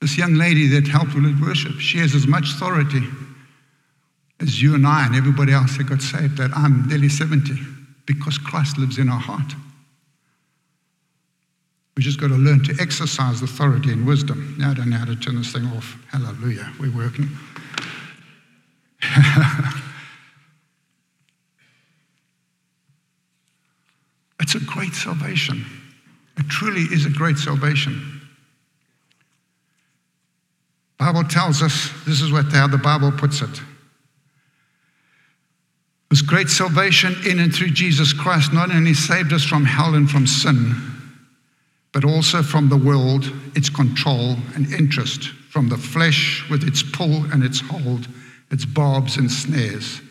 This 0.00 0.16
young 0.16 0.34
lady 0.34 0.68
that 0.68 0.86
helped 0.86 1.14
with 1.14 1.40
worship, 1.40 1.78
she 1.80 1.98
has 1.98 2.14
as 2.14 2.26
much 2.26 2.50
authority 2.52 3.02
as 4.40 4.60
you 4.62 4.74
and 4.74 4.86
I 4.86 5.06
and 5.06 5.14
everybody 5.14 5.52
else 5.52 5.76
that 5.78 5.88
got 5.88 6.02
saved, 6.02 6.36
that 6.36 6.50
I'm 6.54 6.86
nearly 6.88 7.08
70, 7.08 7.58
because 8.04 8.38
Christ 8.38 8.78
lives 8.78 8.98
in 8.98 9.08
our 9.08 9.18
heart. 9.18 9.54
We 11.96 12.02
just 12.02 12.20
got 12.20 12.28
to 12.28 12.34
learn 12.34 12.62
to 12.64 12.76
exercise 12.78 13.40
authority 13.40 13.90
and 13.90 14.06
wisdom. 14.06 14.54
Now 14.58 14.72
I 14.72 14.74
don't 14.74 14.90
know 14.90 14.98
how 14.98 15.06
to 15.06 15.16
turn 15.16 15.36
this 15.36 15.50
thing 15.52 15.64
off. 15.68 15.96
Hallelujah. 16.10 16.70
We're 16.78 16.94
working. 16.94 17.30
it's 24.40 24.54
a 24.54 24.60
great 24.60 24.92
salvation. 24.92 25.64
It 26.36 26.48
truly 26.50 26.82
is 26.82 27.06
a 27.06 27.10
great 27.10 27.38
salvation. 27.38 28.20
Bible 30.98 31.24
tells 31.24 31.62
us 31.62 31.90
this 32.04 32.20
is 32.20 32.30
what 32.30 32.52
how 32.52 32.66
the 32.66 32.76
Bible 32.76 33.10
puts 33.10 33.40
it. 33.40 33.62
This 36.10 36.20
great 36.20 36.48
salvation 36.48 37.16
in 37.26 37.38
and 37.40 37.54
through 37.54 37.70
Jesus 37.70 38.12
Christ 38.12 38.52
not 38.52 38.70
only 38.70 38.92
saved 38.92 39.32
us 39.32 39.44
from 39.44 39.64
hell 39.64 39.94
and 39.94 40.10
from 40.10 40.26
sin, 40.26 40.95
but 41.96 42.04
also 42.04 42.42
from 42.42 42.68
the 42.68 42.76
world, 42.76 43.24
its 43.54 43.70
control 43.70 44.36
and 44.54 44.70
interest, 44.70 45.30
from 45.48 45.70
the 45.70 45.78
flesh 45.78 46.44
with 46.50 46.62
its 46.68 46.82
pull 46.82 47.24
and 47.32 47.42
its 47.42 47.58
hold, 47.58 48.06
its 48.50 48.66
barbs 48.66 49.16
and 49.16 49.30
snares, 49.30 50.02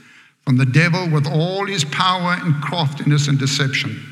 from 0.45 0.57
the 0.57 0.65
devil 0.65 1.07
with 1.11 1.27
all 1.27 1.63
his 1.67 1.85
power 1.85 2.37
and 2.41 2.59
craftiness 2.63 3.27
and 3.27 3.37
deception. 3.37 4.03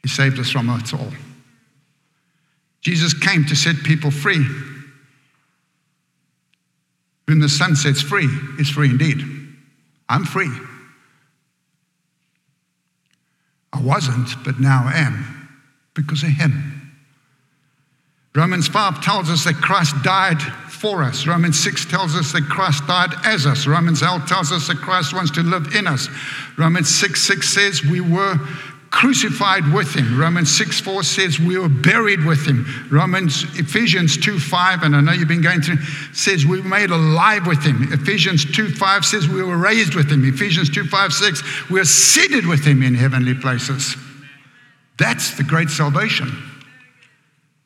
He 0.00 0.08
saved 0.08 0.38
us 0.38 0.50
from 0.50 0.70
it 0.70 0.94
all. 0.94 1.12
Jesus 2.80 3.12
came 3.12 3.44
to 3.44 3.54
set 3.54 3.76
people 3.84 4.10
free. 4.10 4.42
Whom 7.26 7.40
the 7.40 7.48
son 7.50 7.76
sets 7.76 8.00
free 8.00 8.30
is 8.58 8.70
free 8.70 8.88
indeed. 8.88 9.20
I'm 10.08 10.24
free. 10.24 10.50
I 13.74 13.82
wasn't, 13.82 14.42
but 14.46 14.58
now 14.58 14.82
I 14.86 14.96
am 14.96 15.35
because 15.96 16.22
of 16.22 16.28
Him. 16.28 16.86
Romans 18.36 18.68
5 18.68 19.02
tells 19.02 19.30
us 19.30 19.44
that 19.44 19.54
Christ 19.54 19.94
died 20.04 20.40
for 20.68 21.02
us. 21.02 21.26
Romans 21.26 21.58
6 21.58 21.86
tells 21.86 22.14
us 22.14 22.32
that 22.32 22.42
Christ 22.42 22.86
died 22.86 23.10
as 23.24 23.46
us. 23.46 23.66
Romans 23.66 24.02
8 24.02 24.26
tells 24.28 24.52
us 24.52 24.68
that 24.68 24.76
Christ 24.76 25.14
wants 25.14 25.30
to 25.32 25.42
live 25.42 25.74
in 25.74 25.86
us. 25.86 26.08
Romans 26.58 26.94
6 26.94 27.20
6 27.26 27.48
says 27.48 27.82
we 27.82 28.02
were 28.02 28.38
crucified 28.90 29.72
with 29.72 29.94
him. 29.94 30.18
Romans 30.18 30.54
6 30.56 30.80
4 30.80 31.02
says 31.02 31.40
we 31.40 31.58
were 31.58 31.68
buried 31.68 32.24
with 32.24 32.46
him. 32.46 32.66
Romans, 32.90 33.44
Ephesians 33.58 34.18
2 34.18 34.38
5, 34.38 34.82
and 34.82 34.94
I 34.94 35.00
know 35.00 35.12
you've 35.12 35.28
been 35.28 35.40
going 35.40 35.62
through, 35.62 35.82
says 36.12 36.44
we 36.44 36.60
were 36.60 36.68
made 36.68 36.90
alive 36.90 37.46
with 37.46 37.62
him. 37.62 37.92
Ephesians 37.92 38.44
2 38.44 38.68
5 38.70 39.04
says 39.04 39.28
we 39.28 39.42
were 39.42 39.56
raised 39.56 39.94
with 39.94 40.10
him. 40.10 40.26
Ephesians 40.28 40.70
2 40.70 40.84
5 40.84 41.12
6, 41.12 41.70
we 41.70 41.80
are 41.80 41.84
seated 41.84 42.46
with 42.46 42.64
him 42.64 42.82
in 42.82 42.94
heavenly 42.94 43.34
places. 43.34 43.96
That's 44.98 45.36
the 45.36 45.42
great 45.42 45.70
salvation. 45.70 46.30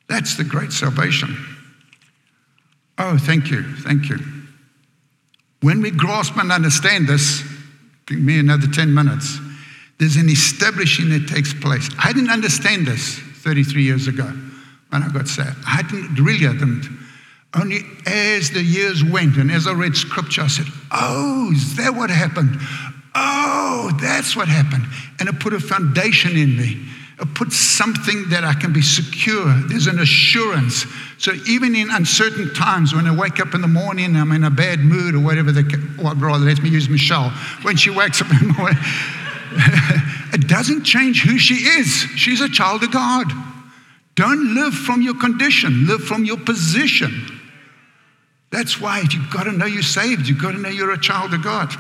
That's 0.08 0.36
the 0.36 0.44
great 0.44 0.72
salvation. 0.72 1.36
Oh, 2.98 3.16
thank 3.16 3.50
you. 3.50 3.62
Thank 3.76 4.08
you. 4.08 4.18
When 5.62 5.80
we 5.80 5.90
grasp 5.90 6.36
and 6.36 6.50
understand 6.50 7.06
this, 7.06 7.42
give 8.06 8.18
me 8.18 8.38
another 8.38 8.66
10 8.66 8.92
minutes 8.92 9.38
there's 10.00 10.16
an 10.16 10.30
establishing 10.30 11.10
that 11.10 11.28
takes 11.28 11.52
place. 11.52 11.90
I 12.02 12.14
didn't 12.14 12.30
understand 12.30 12.86
this 12.86 13.18
33 13.18 13.82
years 13.82 14.08
ago 14.08 14.24
when 14.88 15.02
I 15.02 15.08
got 15.10 15.28
saved. 15.28 15.58
I 15.66 15.82
didn't, 15.82 16.14
really 16.16 16.46
I 16.46 16.54
didn't. 16.54 16.88
Only 17.54 17.80
as 18.06 18.50
the 18.50 18.62
years 18.62 19.04
went 19.04 19.36
and 19.36 19.50
as 19.50 19.66
I 19.66 19.72
read 19.72 19.94
scripture, 19.94 20.40
I 20.40 20.46
said, 20.46 20.66
Oh, 20.90 21.52
is 21.52 21.76
that 21.76 21.94
what 21.94 22.08
happened? 22.08 22.56
Oh, 23.14 23.90
that's 24.00 24.34
what 24.34 24.48
happened. 24.48 24.86
And 25.18 25.28
it 25.28 25.38
put 25.38 25.52
a 25.52 25.60
foundation 25.60 26.34
in 26.34 26.56
me. 26.56 26.82
Put 27.35 27.52
something 27.52 28.30
that 28.30 28.44
I 28.44 28.54
can 28.54 28.72
be 28.72 28.80
secure. 28.80 29.52
There's 29.68 29.87
an 29.87 29.98
assurance. 29.98 30.87
So 31.18 31.33
even 31.46 31.74
in 31.74 31.90
uncertain 31.90 32.54
times, 32.54 32.94
when 32.94 33.06
I 33.06 33.14
wake 33.14 33.40
up 33.40 33.54
in 33.54 33.61
the 33.61 33.68
morning, 33.68 34.16
I'm 34.16 34.33
in 34.33 34.44
a 34.44 34.50
bad 34.50 34.80
mood 34.80 35.14
or 35.14 35.20
whatever, 35.20 35.52
the, 35.52 35.62
or 36.02 36.14
rather, 36.14 36.44
let 36.44 36.62
me 36.62 36.70
use 36.70 36.88
Michelle. 36.88 37.30
When 37.62 37.76
she 37.76 37.90
wakes 37.90 38.22
up 38.22 38.30
in 38.30 38.48
the 38.48 38.54
morning, 38.54 38.78
it 40.33 40.48
doesn't 40.48 40.85
change 40.85 41.22
who 41.22 41.38
she 41.38 41.54
is. 41.54 41.88
She's 42.16 42.40
a 42.40 42.48
child 42.48 42.83
of 42.85 42.90
God. 42.90 43.30
Don't 44.14 44.54
live 44.54 44.74
from 44.74 45.02
your 45.02 45.14
condition, 45.14 45.87
live 45.87 46.02
from 46.02 46.24
your 46.24 46.38
position. 46.38 47.40
That's 48.50 48.80
why 48.80 49.04
you've 49.11 49.30
got 49.30 49.44
to 49.44 49.52
know 49.52 49.66
you're 49.66 49.83
saved. 49.83 50.26
You've 50.26 50.40
got 50.40 50.52
to 50.52 50.59
know 50.59 50.68
you're 50.68 50.92
a 50.92 51.00
child 51.00 51.35
of 51.35 51.42
God. 51.42 51.74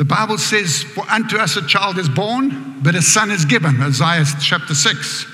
The 0.00 0.06
Bible 0.06 0.38
says, 0.38 0.82
For 0.82 1.04
unto 1.10 1.36
us 1.36 1.58
a 1.58 1.66
child 1.66 1.98
is 1.98 2.08
born, 2.08 2.80
but 2.82 2.94
a 2.94 3.02
son 3.02 3.30
is 3.30 3.44
given. 3.44 3.82
Isaiah 3.82 4.24
chapter 4.40 4.74
6. 4.74 5.26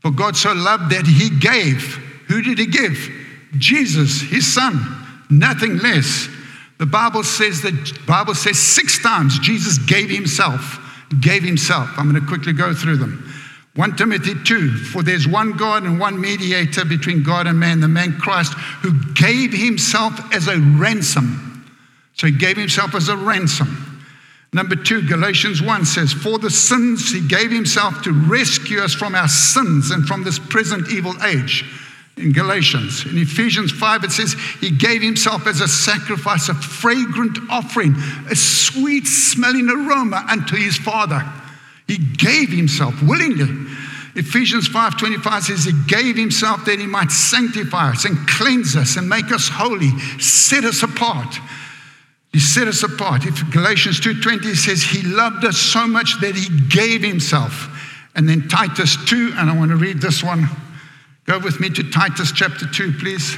For 0.00 0.10
God 0.10 0.36
so 0.36 0.52
loved 0.52 0.92
that 0.92 1.06
he 1.06 1.30
gave. 1.30 1.80
Who 2.28 2.42
did 2.42 2.58
he 2.58 2.66
give? 2.66 3.10
Jesus, 3.56 4.20
his 4.20 4.52
son, 4.52 4.84
nothing 5.30 5.78
less. 5.78 6.28
The 6.76 6.84
Bible 6.84 7.22
says 7.22 7.62
that 7.62 8.06
Bible 8.06 8.34
says 8.34 8.58
six 8.58 9.02
times 9.02 9.38
Jesus 9.38 9.78
gave 9.78 10.10
himself, 10.10 10.78
gave 11.22 11.42
himself. 11.42 11.88
I'm 11.96 12.10
going 12.10 12.20
to 12.20 12.28
quickly 12.28 12.52
go 12.52 12.74
through 12.74 12.96
them. 12.98 13.32
1 13.76 13.96
Timothy 13.96 14.34
2, 14.44 14.72
for 14.92 15.02
there's 15.02 15.26
one 15.26 15.52
God 15.52 15.84
and 15.84 15.98
one 15.98 16.20
mediator 16.20 16.84
between 16.84 17.22
God 17.22 17.46
and 17.46 17.58
man, 17.58 17.80
the 17.80 17.88
man 17.88 18.18
Christ, 18.18 18.52
who 18.82 18.92
gave 19.14 19.54
himself 19.54 20.20
as 20.34 20.48
a 20.48 20.58
ransom. 20.58 21.49
So 22.20 22.26
he 22.26 22.34
gave 22.34 22.58
himself 22.58 22.94
as 22.94 23.08
a 23.08 23.16
ransom. 23.16 24.04
Number 24.52 24.76
two, 24.76 25.08
Galatians 25.08 25.62
1 25.62 25.86
says, 25.86 26.12
For 26.12 26.38
the 26.38 26.50
sins 26.50 27.10
he 27.10 27.26
gave 27.26 27.50
himself 27.50 28.02
to 28.02 28.12
rescue 28.12 28.80
us 28.80 28.92
from 28.92 29.14
our 29.14 29.26
sins 29.26 29.90
and 29.90 30.06
from 30.06 30.22
this 30.22 30.38
present 30.38 30.90
evil 30.90 31.14
age 31.24 31.64
in 32.18 32.32
Galatians. 32.32 33.06
In 33.06 33.16
Ephesians 33.16 33.72
5, 33.72 34.04
it 34.04 34.12
says, 34.12 34.34
He 34.60 34.70
gave 34.70 35.00
Himself 35.00 35.46
as 35.46 35.62
a 35.62 35.68
sacrifice, 35.68 36.50
a 36.50 36.54
fragrant 36.54 37.38
offering, 37.48 37.94
a 38.30 38.36
sweet 38.36 39.06
smelling 39.06 39.70
aroma 39.70 40.22
unto 40.28 40.56
His 40.56 40.76
Father. 40.76 41.24
He 41.86 41.96
gave 41.96 42.50
Himself 42.50 43.02
willingly. 43.02 43.48
Ephesians 44.14 44.68
5:25 44.68 45.42
says 45.44 45.64
he 45.64 45.72
gave 45.86 46.16
himself 46.16 46.64
that 46.64 46.80
he 46.80 46.86
might 46.86 47.12
sanctify 47.12 47.90
us 47.90 48.04
and 48.04 48.28
cleanse 48.28 48.74
us 48.74 48.96
and 48.96 49.08
make 49.08 49.32
us 49.32 49.48
holy, 49.48 49.96
set 50.18 50.64
us 50.64 50.82
apart. 50.82 51.38
He 52.32 52.38
set 52.38 52.68
us 52.68 52.82
apart. 52.82 53.26
If 53.26 53.50
Galatians 53.50 54.00
2:20 54.00 54.54
says 54.54 54.82
he 54.82 55.02
loved 55.02 55.44
us 55.44 55.58
so 55.58 55.86
much 55.86 56.20
that 56.20 56.36
he 56.36 56.48
gave 56.68 57.02
himself. 57.02 57.68
And 58.14 58.28
then 58.28 58.48
Titus 58.48 58.96
2, 59.06 59.34
and 59.36 59.50
I 59.50 59.56
want 59.56 59.70
to 59.70 59.76
read 59.76 60.00
this 60.00 60.22
one. 60.22 60.48
Go 61.26 61.38
with 61.38 61.60
me 61.60 61.70
to 61.70 61.82
Titus 61.90 62.32
chapter 62.32 62.66
2, 62.66 62.92
please. 62.94 63.36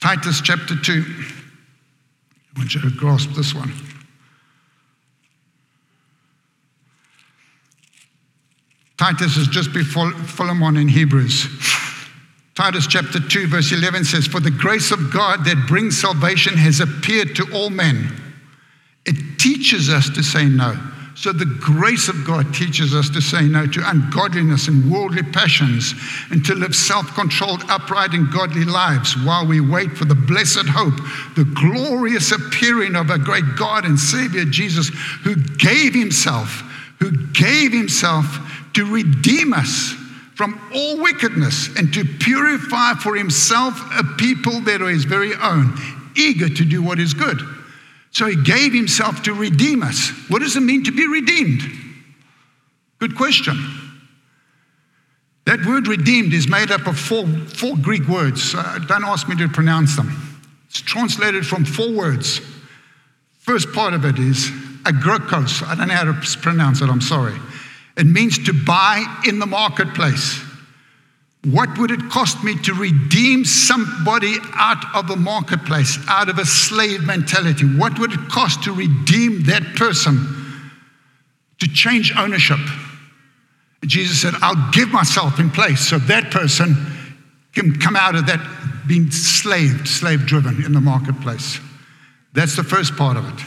Titus 0.00 0.40
chapter 0.40 0.76
2. 0.76 1.04
I 2.56 2.58
want 2.58 2.74
you 2.74 2.80
to 2.82 2.90
grasp 2.90 3.30
this 3.30 3.54
one. 3.54 3.72
Titus 8.96 9.36
is 9.36 9.48
just 9.48 9.72
before 9.72 10.12
Philemon 10.12 10.76
in 10.76 10.88
Hebrews. 10.88 11.46
Titus 12.54 12.86
chapter 12.86 13.18
2, 13.18 13.48
verse 13.48 13.72
11 13.72 14.04
says, 14.04 14.26
For 14.26 14.38
the 14.38 14.50
grace 14.50 14.92
of 14.92 15.12
God 15.12 15.44
that 15.44 15.66
brings 15.66 16.00
salvation 16.00 16.54
has 16.54 16.78
appeared 16.78 17.34
to 17.36 17.46
all 17.52 17.68
men. 17.68 18.12
It 19.04 19.40
teaches 19.40 19.88
us 19.88 20.08
to 20.10 20.22
say 20.22 20.44
no. 20.44 20.78
So 21.16 21.32
the 21.32 21.46
grace 21.60 22.08
of 22.08 22.24
God 22.24 22.52
teaches 22.54 22.94
us 22.94 23.08
to 23.10 23.20
say 23.20 23.42
no 23.42 23.66
to 23.66 23.88
ungodliness 23.88 24.68
and 24.68 24.90
worldly 24.90 25.22
passions 25.22 25.94
and 26.30 26.44
to 26.44 26.54
live 26.54 26.74
self 26.74 27.06
controlled, 27.14 27.64
upright, 27.68 28.14
and 28.14 28.32
godly 28.32 28.64
lives 28.64 29.16
while 29.16 29.46
we 29.46 29.60
wait 29.60 29.92
for 29.92 30.04
the 30.04 30.14
blessed 30.14 30.66
hope, 30.68 30.96
the 31.36 31.44
glorious 31.54 32.32
appearing 32.32 32.96
of 32.96 33.10
our 33.10 33.18
great 33.18 33.44
God 33.56 33.84
and 33.84 33.98
Savior 33.98 34.44
Jesus, 34.44 34.88
who 35.22 35.36
gave 35.36 35.94
Himself, 35.94 36.62
who 37.00 37.10
gave 37.28 37.72
Himself 37.72 38.26
to 38.74 38.92
redeem 38.92 39.52
us 39.52 39.94
from 40.34 40.60
all 40.74 41.00
wickedness 41.00 41.68
and 41.76 41.92
to 41.94 42.04
purify 42.04 42.94
for 42.94 43.14
Himself 43.16 43.80
a 43.98 44.04
people 44.16 44.60
that 44.60 44.82
are 44.82 44.88
His 44.88 45.04
very 45.04 45.34
own, 45.34 45.76
eager 46.16 46.48
to 46.48 46.64
do 46.64 46.82
what 46.82 46.98
is 46.98 47.14
good. 47.14 47.40
So 48.14 48.26
he 48.26 48.36
gave 48.36 48.72
himself 48.72 49.24
to 49.24 49.34
redeem 49.34 49.82
us. 49.82 50.10
What 50.28 50.40
does 50.40 50.56
it 50.56 50.60
mean 50.60 50.84
to 50.84 50.92
be 50.92 51.04
redeemed? 51.08 51.62
Good 53.00 53.16
question. 53.16 53.56
That 55.46 55.66
word 55.66 55.88
redeemed 55.88 56.32
is 56.32 56.48
made 56.48 56.70
up 56.70 56.86
of 56.86 56.96
four, 56.96 57.26
four 57.26 57.76
Greek 57.76 58.06
words. 58.06 58.54
Uh, 58.54 58.78
don't 58.86 59.04
ask 59.04 59.28
me 59.28 59.34
to 59.36 59.48
pronounce 59.48 59.96
them. 59.96 60.40
It's 60.68 60.80
translated 60.80 61.44
from 61.44 61.64
four 61.64 61.90
words. 61.90 62.40
First 63.40 63.72
part 63.72 63.94
of 63.94 64.04
it 64.04 64.18
is 64.18 64.48
agrokos. 64.84 65.66
I 65.66 65.74
don't 65.74 65.88
know 65.88 65.94
how 65.94 66.04
to 66.04 66.38
pronounce 66.38 66.82
it, 66.82 66.88
I'm 66.88 67.00
sorry. 67.00 67.34
It 67.96 68.06
means 68.06 68.44
to 68.46 68.52
buy 68.52 69.04
in 69.26 69.38
the 69.38 69.46
marketplace. 69.46 70.40
What 71.44 71.76
would 71.78 71.90
it 71.90 72.08
cost 72.08 72.42
me 72.42 72.56
to 72.62 72.72
redeem 72.72 73.44
somebody 73.44 74.36
out 74.54 74.82
of 74.94 75.08
the 75.08 75.16
marketplace, 75.16 75.98
out 76.08 76.28
of 76.28 76.38
a 76.38 76.46
slave 76.46 77.04
mentality? 77.04 77.66
What 77.66 77.98
would 77.98 78.12
it 78.12 78.28
cost 78.30 78.64
to 78.64 78.72
redeem 78.72 79.44
that 79.44 79.62
person, 79.76 80.72
to 81.58 81.68
change 81.68 82.16
ownership? 82.16 82.58
Jesus 83.84 84.22
said, 84.22 84.32
I'll 84.40 84.70
give 84.72 84.88
myself 84.88 85.38
in 85.38 85.50
place 85.50 85.80
so 85.80 85.98
that 85.98 86.30
person 86.30 86.74
can 87.52 87.78
come 87.78 87.94
out 87.94 88.14
of 88.14 88.26
that 88.26 88.40
being 88.88 89.10
slaved, 89.10 89.86
slave 89.86 90.26
driven 90.26 90.64
in 90.64 90.72
the 90.72 90.80
marketplace. 90.80 91.60
That's 92.32 92.56
the 92.56 92.64
first 92.64 92.96
part 92.96 93.18
of 93.18 93.28
it. 93.28 93.44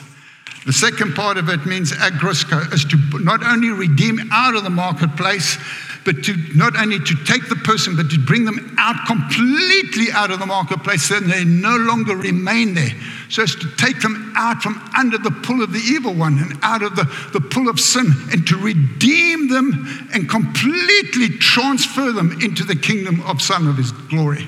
The 0.68 0.74
second 0.74 1.16
part 1.16 1.38
of 1.38 1.48
it 1.48 1.66
means 1.66 1.94
agrosko, 1.94 2.74
is 2.74 2.84
to 2.84 2.98
not 3.24 3.42
only 3.42 3.70
redeem 3.70 4.20
out 4.34 4.54
of 4.54 4.66
the 4.66 4.70
marketplace, 4.70 5.58
but 6.04 6.26
to 6.26 6.36
not 6.56 6.78
only 6.78 7.00
to 7.00 7.16
take 7.24 7.48
the 7.48 7.56
person, 7.56 7.96
but 7.96 8.10
to 8.10 8.20
bring 8.20 8.44
them 8.44 8.76
out 8.78 9.08
completely 9.08 10.12
out 10.12 10.30
of 10.30 10.40
the 10.40 10.46
marketplace 10.46 11.04
so 11.04 11.22
they 11.22 11.46
no 11.46 11.74
longer 11.78 12.18
remain 12.18 12.74
there. 12.74 12.92
So 13.30 13.44
as 13.44 13.56
to 13.56 13.76
take 13.78 14.02
them 14.02 14.34
out 14.36 14.62
from 14.62 14.76
under 14.98 15.18
the 15.18 15.32
pull 15.32 15.64
of 15.64 15.72
the 15.72 15.80
evil 15.80 16.14
one 16.14 16.38
and 16.38 16.60
out 16.62 16.84
of 16.84 16.98
the, 16.98 17.04
the 17.32 17.40
pull 17.40 17.70
of 17.70 17.80
sin 17.80 18.08
and 18.34 18.46
to 18.48 18.58
redeem 18.58 19.48
them 19.48 20.10
and 20.14 20.30
completely 20.30 21.30
transfer 21.40 22.12
them 22.12 22.42
into 22.42 22.66
the 22.66 22.76
kingdom 22.76 23.22
of 23.22 23.42
Son 23.42 23.70
of 23.70 23.78
His 23.78 23.94
glory. 23.94 24.46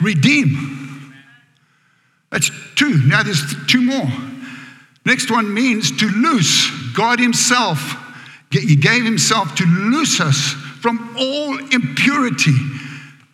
Redeem. 0.00 1.14
That's 2.30 2.50
two. 2.76 3.02
Now 3.06 3.22
there's 3.22 3.42
two 3.66 3.82
more. 3.82 4.10
Next 5.06 5.30
one 5.30 5.54
means 5.54 5.96
to 5.98 6.06
loose. 6.06 6.70
God 6.94 7.18
Himself 7.18 8.02
he 8.50 8.76
gave 8.76 9.04
himself 9.04 9.54
to 9.56 9.64
loose 9.64 10.20
us 10.20 10.52
from 10.80 11.16
all 11.18 11.58
impurity 11.72 12.54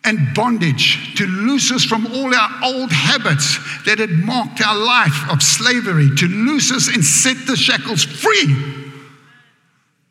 and 0.05 0.33
bondage, 0.33 1.15
to 1.17 1.25
loose 1.25 1.71
us 1.71 1.85
from 1.85 2.05
all 2.07 2.33
our 2.33 2.49
old 2.63 2.91
habits 2.91 3.57
that 3.85 3.99
had 3.99 4.09
marked 4.09 4.61
our 4.65 4.77
life 4.77 5.31
of 5.31 5.41
slavery, 5.41 6.09
to 6.17 6.27
loose 6.27 6.71
us 6.71 6.93
and 6.93 7.03
set 7.05 7.37
the 7.47 7.55
shackles 7.55 8.03
free. 8.03 8.47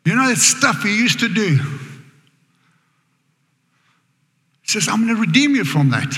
You 0.05 0.15
know 0.15 0.27
that 0.27 0.37
stuff 0.37 0.83
we 0.83 0.95
used 0.95 1.19
to 1.19 1.29
do. 1.29 1.59
He 4.61 4.71
says, 4.71 4.87
I'm 4.87 5.05
going 5.05 5.15
to 5.15 5.21
redeem 5.21 5.55
you 5.55 5.65
from 5.65 5.91
that. 5.91 6.11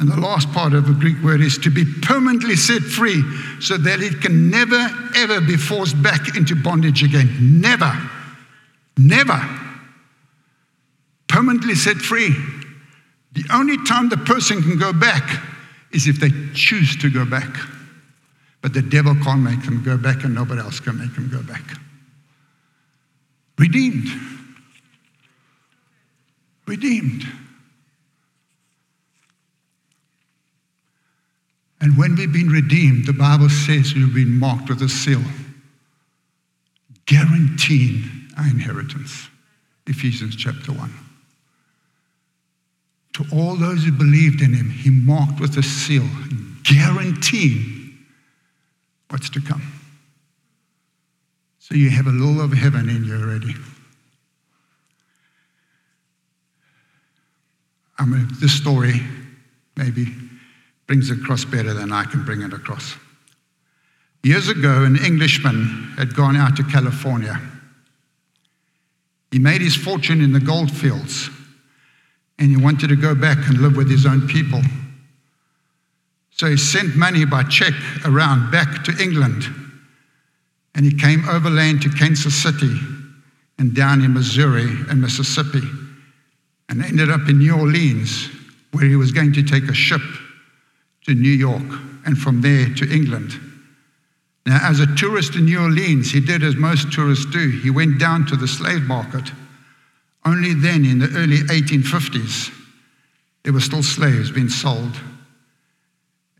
And 0.00 0.08
the 0.08 0.18
last 0.18 0.50
part 0.52 0.72
of 0.72 0.86
the 0.86 0.94
Greek 0.94 1.22
word 1.22 1.42
is 1.42 1.58
to 1.58 1.70
be 1.70 1.84
permanently 2.00 2.56
set 2.56 2.82
free 2.82 3.22
so 3.60 3.76
that 3.76 4.00
it 4.00 4.22
can 4.22 4.48
never, 4.48 4.88
ever 5.14 5.42
be 5.42 5.58
forced 5.58 6.02
back 6.02 6.36
into 6.38 6.56
bondage 6.56 7.02
again. 7.02 7.60
Never. 7.60 7.92
Never. 8.96 9.38
Permanently 11.28 11.74
set 11.74 11.98
free. 11.98 12.34
The 13.32 13.44
only 13.52 13.76
time 13.84 14.08
the 14.08 14.16
person 14.16 14.62
can 14.62 14.78
go 14.78 14.94
back 14.94 15.44
is 15.92 16.08
if 16.08 16.18
they 16.18 16.30
choose 16.54 16.96
to 16.96 17.10
go 17.10 17.26
back. 17.26 17.54
But 18.62 18.72
the 18.72 18.82
devil 18.82 19.14
can't 19.22 19.42
make 19.42 19.62
them 19.64 19.82
go 19.82 19.98
back, 19.98 20.24
and 20.24 20.34
nobody 20.34 20.62
else 20.62 20.80
can 20.80 20.98
make 20.98 21.14
them 21.14 21.28
go 21.28 21.42
back. 21.42 21.62
Redeemed. 23.58 24.08
Redeemed. 26.66 27.24
And 31.80 31.96
when 31.96 32.14
we've 32.14 32.32
been 32.32 32.48
redeemed, 32.48 33.06
the 33.06 33.12
Bible 33.12 33.48
says 33.48 33.94
we've 33.94 34.14
been 34.14 34.38
marked 34.38 34.68
with 34.68 34.82
a 34.82 34.88
seal, 34.88 35.22
guaranteeing 37.06 38.04
our 38.36 38.44
inheritance. 38.44 39.28
Ephesians 39.86 40.36
chapter 40.36 40.72
1. 40.72 40.92
To 43.14 43.24
all 43.32 43.56
those 43.56 43.84
who 43.84 43.92
believed 43.92 44.40
in 44.40 44.52
him, 44.52 44.70
he 44.70 44.90
marked 44.90 45.40
with 45.40 45.56
a 45.56 45.62
seal, 45.62 46.06
guaranteeing 46.62 47.98
what's 49.08 49.30
to 49.30 49.40
come. 49.40 49.62
So 51.58 51.74
you 51.74 51.90
have 51.90 52.06
a 52.06 52.10
little 52.10 52.40
of 52.42 52.52
heaven 52.52 52.88
in 52.88 53.04
you 53.04 53.16
already. 53.16 53.54
I 57.98 58.04
mean, 58.04 58.28
this 58.40 58.52
story, 58.52 59.00
maybe 59.76 60.06
brings 60.90 61.08
it 61.08 61.20
across 61.20 61.44
better 61.44 61.72
than 61.72 61.92
I 61.92 62.02
can 62.02 62.24
bring 62.24 62.42
it 62.42 62.52
across. 62.52 62.96
Years 64.24 64.48
ago, 64.48 64.82
an 64.82 64.96
Englishman 64.96 65.94
had 65.96 66.16
gone 66.16 66.34
out 66.34 66.56
to 66.56 66.64
California. 66.64 67.40
He 69.30 69.38
made 69.38 69.60
his 69.60 69.76
fortune 69.76 70.20
in 70.20 70.32
the 70.32 70.40
gold 70.40 70.68
fields 70.68 71.30
and 72.40 72.50
he 72.50 72.56
wanted 72.56 72.88
to 72.88 72.96
go 72.96 73.14
back 73.14 73.38
and 73.38 73.58
live 73.58 73.76
with 73.76 73.88
his 73.88 74.04
own 74.04 74.26
people. 74.26 74.60
So 76.32 76.48
he 76.48 76.56
sent 76.56 76.96
money 76.96 77.24
by 77.24 77.44
check 77.44 77.74
around 78.04 78.50
back 78.50 78.82
to 78.82 79.00
England 79.00 79.44
and 80.74 80.84
he 80.84 80.92
came 80.92 81.28
overland 81.28 81.82
to 81.82 81.88
Kansas 81.90 82.34
City 82.34 82.76
and 83.60 83.76
down 83.76 84.02
in 84.02 84.12
Missouri 84.12 84.68
and 84.88 85.00
Mississippi 85.00 85.62
and 86.68 86.84
ended 86.84 87.10
up 87.10 87.28
in 87.28 87.38
New 87.38 87.56
Orleans 87.56 88.28
where 88.72 88.86
he 88.86 88.96
was 88.96 89.12
going 89.12 89.32
to 89.34 89.44
take 89.44 89.68
a 89.68 89.72
ship 89.72 90.02
to 91.06 91.14
New 91.14 91.30
York 91.30 91.62
and 92.04 92.16
from 92.16 92.40
there 92.40 92.66
to 92.74 92.92
England. 92.92 93.38
Now, 94.46 94.58
as 94.62 94.80
a 94.80 94.94
tourist 94.96 95.34
in 95.34 95.44
New 95.44 95.60
Orleans, 95.60 96.10
he 96.10 96.20
did 96.20 96.42
as 96.42 96.56
most 96.56 96.92
tourists 96.92 97.26
do. 97.26 97.50
He 97.50 97.70
went 97.70 97.98
down 97.98 98.26
to 98.26 98.36
the 98.36 98.48
slave 98.48 98.82
market. 98.82 99.30
Only 100.24 100.54
then, 100.54 100.84
in 100.84 100.98
the 100.98 101.10
early 101.16 101.38
1850s, 101.38 102.52
there 103.42 103.52
were 103.52 103.60
still 103.60 103.82
slaves 103.82 104.30
being 104.30 104.48
sold. 104.48 104.98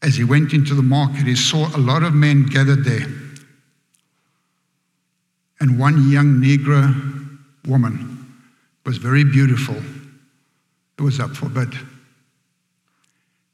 As 0.03 0.17
he 0.17 0.25
went 0.25 0.53
into 0.53 0.75
the 0.75 0.83
market, 0.83 1.27
he 1.27 1.37
saw 1.37 1.69
a 1.77 1.79
lot 1.79 2.03
of 2.03 2.15
men 2.15 2.47
gathered 2.47 2.85
there. 2.85 3.07
And 5.61 5.79
one 5.79 6.11
young 6.11 6.41
Negro 6.41 7.39
woman 7.67 8.41
was 8.85 8.97
very 8.97 9.25
beautiful. 9.25 9.77
It 10.99 11.03
was 11.03 11.21
up 11.21 11.31
for 11.37 11.49
bid. 11.49 11.73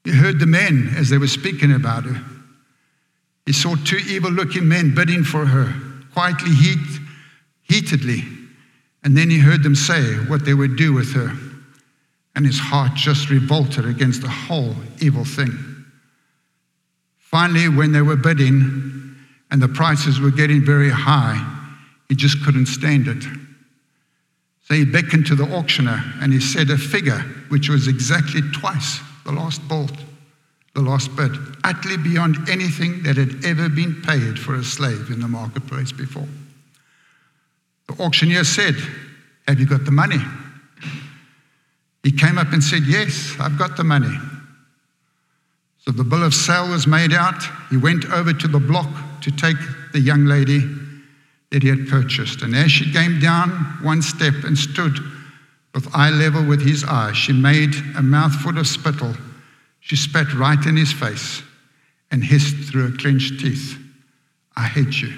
He 0.06 0.12
heard 0.12 0.38
the 0.38 0.46
men 0.46 0.94
as 0.96 1.10
they 1.10 1.18
were 1.18 1.26
speaking 1.26 1.72
about 1.72 2.04
her. 2.04 2.22
He 3.44 3.52
saw 3.52 3.74
two 3.74 3.98
evil 4.08 4.30
looking 4.30 4.68
men 4.68 4.94
bidding 4.94 5.24
for 5.24 5.44
her, 5.44 5.74
quietly, 6.12 6.52
heat, 6.52 7.00
heatedly. 7.62 8.22
And 9.02 9.16
then 9.16 9.30
he 9.30 9.40
heard 9.40 9.64
them 9.64 9.74
say 9.74 10.14
what 10.28 10.44
they 10.44 10.54
would 10.54 10.76
do 10.76 10.92
with 10.92 11.12
her. 11.14 11.32
And 12.36 12.46
his 12.46 12.56
heart 12.56 12.94
just 12.94 13.30
revolted 13.30 13.84
against 13.84 14.22
the 14.22 14.28
whole 14.28 14.76
evil 15.00 15.24
thing. 15.24 15.84
Finally, 17.18 17.68
when 17.68 17.90
they 17.90 18.02
were 18.02 18.14
bidding 18.14 19.16
and 19.50 19.60
the 19.60 19.66
prices 19.66 20.20
were 20.20 20.30
getting 20.30 20.64
very 20.64 20.90
high, 20.90 21.36
he 22.08 22.14
just 22.14 22.44
couldn't 22.44 22.66
stand 22.66 23.08
it. 23.08 23.24
So 24.68 24.74
he 24.74 24.84
beckoned 24.84 25.26
to 25.26 25.34
the 25.34 25.52
auctioneer 25.52 26.00
and 26.20 26.32
he 26.32 26.38
said 26.38 26.70
a 26.70 26.78
figure 26.78 27.24
which 27.48 27.68
was 27.68 27.88
exactly 27.88 28.42
twice 28.52 29.00
the 29.26 29.32
last 29.32 29.66
bolt, 29.68 29.92
the 30.74 30.80
last 30.80 31.14
bid, 31.16 31.32
utterly 31.64 31.96
beyond 31.96 32.48
anything 32.48 33.02
that 33.02 33.16
had 33.16 33.44
ever 33.44 33.68
been 33.68 34.00
paid 34.02 34.38
for 34.38 34.54
a 34.54 34.64
slave 34.64 35.10
in 35.10 35.20
the 35.20 35.28
marketplace 35.28 35.90
before. 35.90 36.28
The 37.88 38.02
auctioneer 38.02 38.44
said, 38.44 38.76
Have 39.48 39.58
you 39.58 39.66
got 39.66 39.84
the 39.84 39.90
money? 39.90 40.20
He 42.02 42.12
came 42.12 42.38
up 42.38 42.52
and 42.52 42.62
said, 42.62 42.84
Yes, 42.84 43.34
I've 43.40 43.58
got 43.58 43.76
the 43.76 43.84
money. 43.84 44.16
So 45.78 45.90
the 45.90 46.04
bill 46.04 46.22
of 46.22 46.34
sale 46.34 46.70
was 46.70 46.86
made 46.86 47.12
out. 47.12 47.42
He 47.68 47.76
went 47.76 48.10
over 48.12 48.32
to 48.32 48.48
the 48.48 48.60
block 48.60 48.88
to 49.22 49.30
take 49.30 49.56
the 49.92 50.00
young 50.00 50.24
lady 50.24 50.60
that 51.50 51.62
he 51.62 51.68
had 51.68 51.88
purchased. 51.88 52.42
And 52.42 52.54
as 52.54 52.70
she 52.70 52.92
came 52.92 53.18
down 53.18 53.50
one 53.82 54.02
step 54.02 54.34
and 54.44 54.56
stood 54.56 54.98
with 55.76 55.94
eye 55.94 56.08
level 56.08 56.42
with 56.42 56.62
his 56.62 56.84
eye, 56.84 57.12
she 57.12 57.34
made 57.34 57.74
a 57.98 58.02
mouthful 58.02 58.56
of 58.56 58.66
spittle. 58.66 59.14
She 59.80 59.94
spat 59.94 60.32
right 60.32 60.64
in 60.64 60.74
his 60.74 60.90
face 60.90 61.42
and 62.10 62.24
hissed 62.24 62.70
through 62.70 62.90
her 62.90 62.96
clenched 62.96 63.40
teeth, 63.40 63.78
I 64.56 64.62
hate 64.62 65.02
you. 65.02 65.12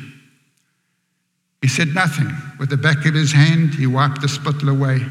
He 1.63 1.69
said 1.69 1.95
nothing. 1.95 2.29
With 2.59 2.71
the 2.71 2.77
back 2.77 3.07
of 3.07 3.15
his 3.15 3.31
hand, 3.31 3.73
he 3.75 3.87
wiped 3.87 4.21
the 4.21 4.27
spittle 4.27 4.71
away. 4.71 5.07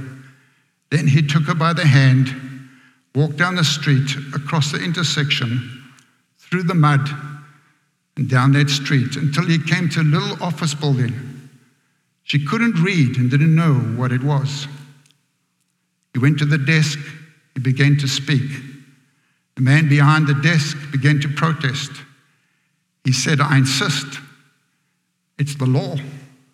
Then 0.90 1.08
he 1.08 1.26
took 1.26 1.44
her 1.44 1.56
by 1.56 1.72
the 1.72 1.88
hand, 1.88 2.28
walked 3.16 3.38
down 3.38 3.56
the 3.56 3.64
street, 3.64 4.18
across 4.36 4.74
the 4.74 4.84
intersection, 4.84 5.94
through 6.40 6.64
the 6.64 6.76
mud, 6.76 7.10
and 8.18 8.30
down 8.30 8.52
that 8.52 8.70
street 8.70 9.16
until 9.16 9.46
he 9.46 9.60
came 9.60 9.88
to 9.90 10.02
a 10.02 10.04
little 10.04 10.44
office 10.44 10.74
building. 10.74 11.14
She 12.24 12.46
couldn't 12.46 12.84
read 12.84 13.16
and 13.16 13.32
didn't 13.32 13.56
know 13.56 13.76
what 13.76 14.12
it 14.12 14.22
was. 14.22 14.68
He 16.18 16.20
went 16.20 16.40
to 16.40 16.46
the 16.46 16.58
desk, 16.58 16.98
he 17.54 17.60
began 17.60 17.96
to 17.98 18.08
speak. 18.08 18.50
The 19.54 19.62
man 19.62 19.88
behind 19.88 20.26
the 20.26 20.34
desk 20.34 20.76
began 20.92 21.20
to 21.20 21.30
protest. 21.30 21.92
He 23.04 23.14
said, 23.14 23.40
I 23.40 23.60
insist. 23.60 24.18
It's 25.38 25.54
the 25.54 25.68
law. 25.68 25.96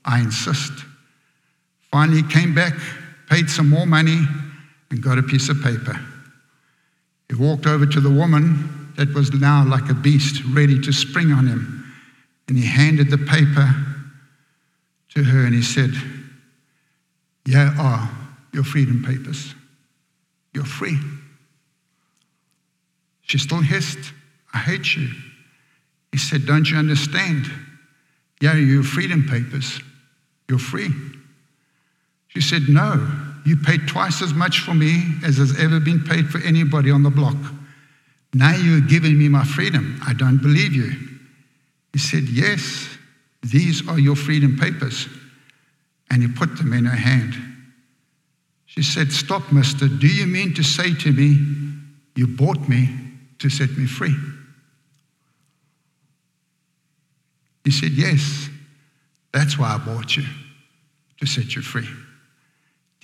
I 0.04 0.20
insist. 0.20 0.74
Finally, 1.94 2.24
he 2.24 2.28
came 2.28 2.54
back, 2.54 2.74
paid 3.30 3.50
some 3.50 3.70
more 3.70 3.86
money, 3.86 4.28
and 4.90 5.02
got 5.02 5.18
a 5.18 5.24
piece 5.24 5.48
of 5.48 5.62
paper. 5.62 5.98
He 7.30 7.36
walked 7.36 7.66
over 7.66 7.86
to 7.86 8.02
the 8.02 8.12
woman 8.12 8.92
that 8.98 9.14
was 9.14 9.32
now 9.32 9.66
like 9.66 9.90
a 9.90 9.94
beast, 9.94 10.44
ready 10.54 10.78
to 10.82 10.92
spring 10.92 11.32
on 11.32 11.48
him, 11.48 11.90
and 12.50 12.58
he 12.58 12.66
handed 12.66 13.10
the 13.10 13.18
paper 13.18 13.74
to 15.12 15.24
her 15.24 15.46
and 15.46 15.56
he 15.56 15.62
said, 15.62 15.92
Here 17.46 17.74
are 17.80 18.10
your 18.54 18.64
freedom 18.64 19.04
papers. 19.04 19.54
You're 20.54 20.66
free. 20.66 20.98
She 23.24 23.38
still 23.38 23.62
hissed, 23.62 24.14
I 24.54 24.60
hate 24.60 24.96
you. 24.96 25.10
He 26.12 26.20
said, 26.20 26.46
Don't 26.46 26.70
you 26.70 26.78
understand? 26.78 27.52
Yeah, 28.40 28.56
your 28.56 28.84
freedom 28.84 29.26
papers. 29.28 29.80
You're 30.48 30.60
free. 30.60 30.90
She 32.28 32.42
said, 32.42 32.64
No, 32.70 33.10
you 33.46 33.58
paid 33.58 33.88
twice 33.88 34.22
as 34.22 34.34
much 34.34 34.60
for 34.60 34.74
me 34.74 35.04
as 35.26 35.38
has 35.38 35.60
ever 35.60 35.80
been 35.80 36.04
paid 36.04 36.30
for 36.30 36.40
anybody 36.40 36.92
on 36.92 37.04
the 37.04 37.10
block. 37.10 37.38
Now 38.34 38.56
you're 38.56 38.82
giving 38.82 39.18
me 39.18 39.30
my 39.30 39.44
freedom. 39.44 40.00
I 40.06 40.14
don't 40.14 40.42
believe 40.42 40.74
you. 40.74 40.92
He 41.94 42.00
said, 42.00 42.24
Yes, 42.24 42.98
these 43.42 43.88
are 43.88 44.00
your 44.00 44.16
freedom 44.16 44.58
papers. 44.58 45.08
And 46.10 46.22
he 46.22 46.28
put 46.28 46.58
them 46.58 46.74
in 46.74 46.86
her 46.86 46.96
hand. 46.96 47.53
She 48.76 48.82
said, 48.82 49.12
Stop, 49.12 49.52
mister. 49.52 49.88
Do 49.88 50.08
you 50.08 50.26
mean 50.26 50.56
to 50.56 50.64
say 50.64 50.96
to 50.96 51.12
me, 51.12 51.38
you 52.16 52.26
bought 52.26 52.68
me 52.68 52.90
to 53.38 53.48
set 53.48 53.70
me 53.78 53.86
free? 53.86 54.16
He 57.64 57.70
said, 57.70 57.92
Yes, 57.92 58.50
that's 59.32 59.60
why 59.60 59.76
I 59.76 59.78
bought 59.78 60.18
you, 60.18 60.24
to 61.20 61.28
set 61.28 61.56
you 61.56 61.62
free. 61.62 61.88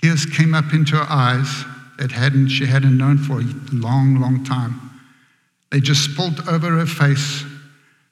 Tears 0.01 0.25
came 0.25 0.55
up 0.55 0.73
into 0.73 0.95
her 0.95 1.05
eyes 1.07 1.65
that 1.99 2.11
hadn't, 2.11 2.49
she 2.49 2.65
hadn't 2.65 2.97
known 2.97 3.19
for 3.19 3.39
a 3.39 3.45
long, 3.71 4.19
long 4.19 4.43
time. 4.43 4.81
They 5.71 5.81
just 5.81 6.03
spilled 6.03 6.49
over 6.49 6.77
her 6.77 6.87
face, 6.87 7.43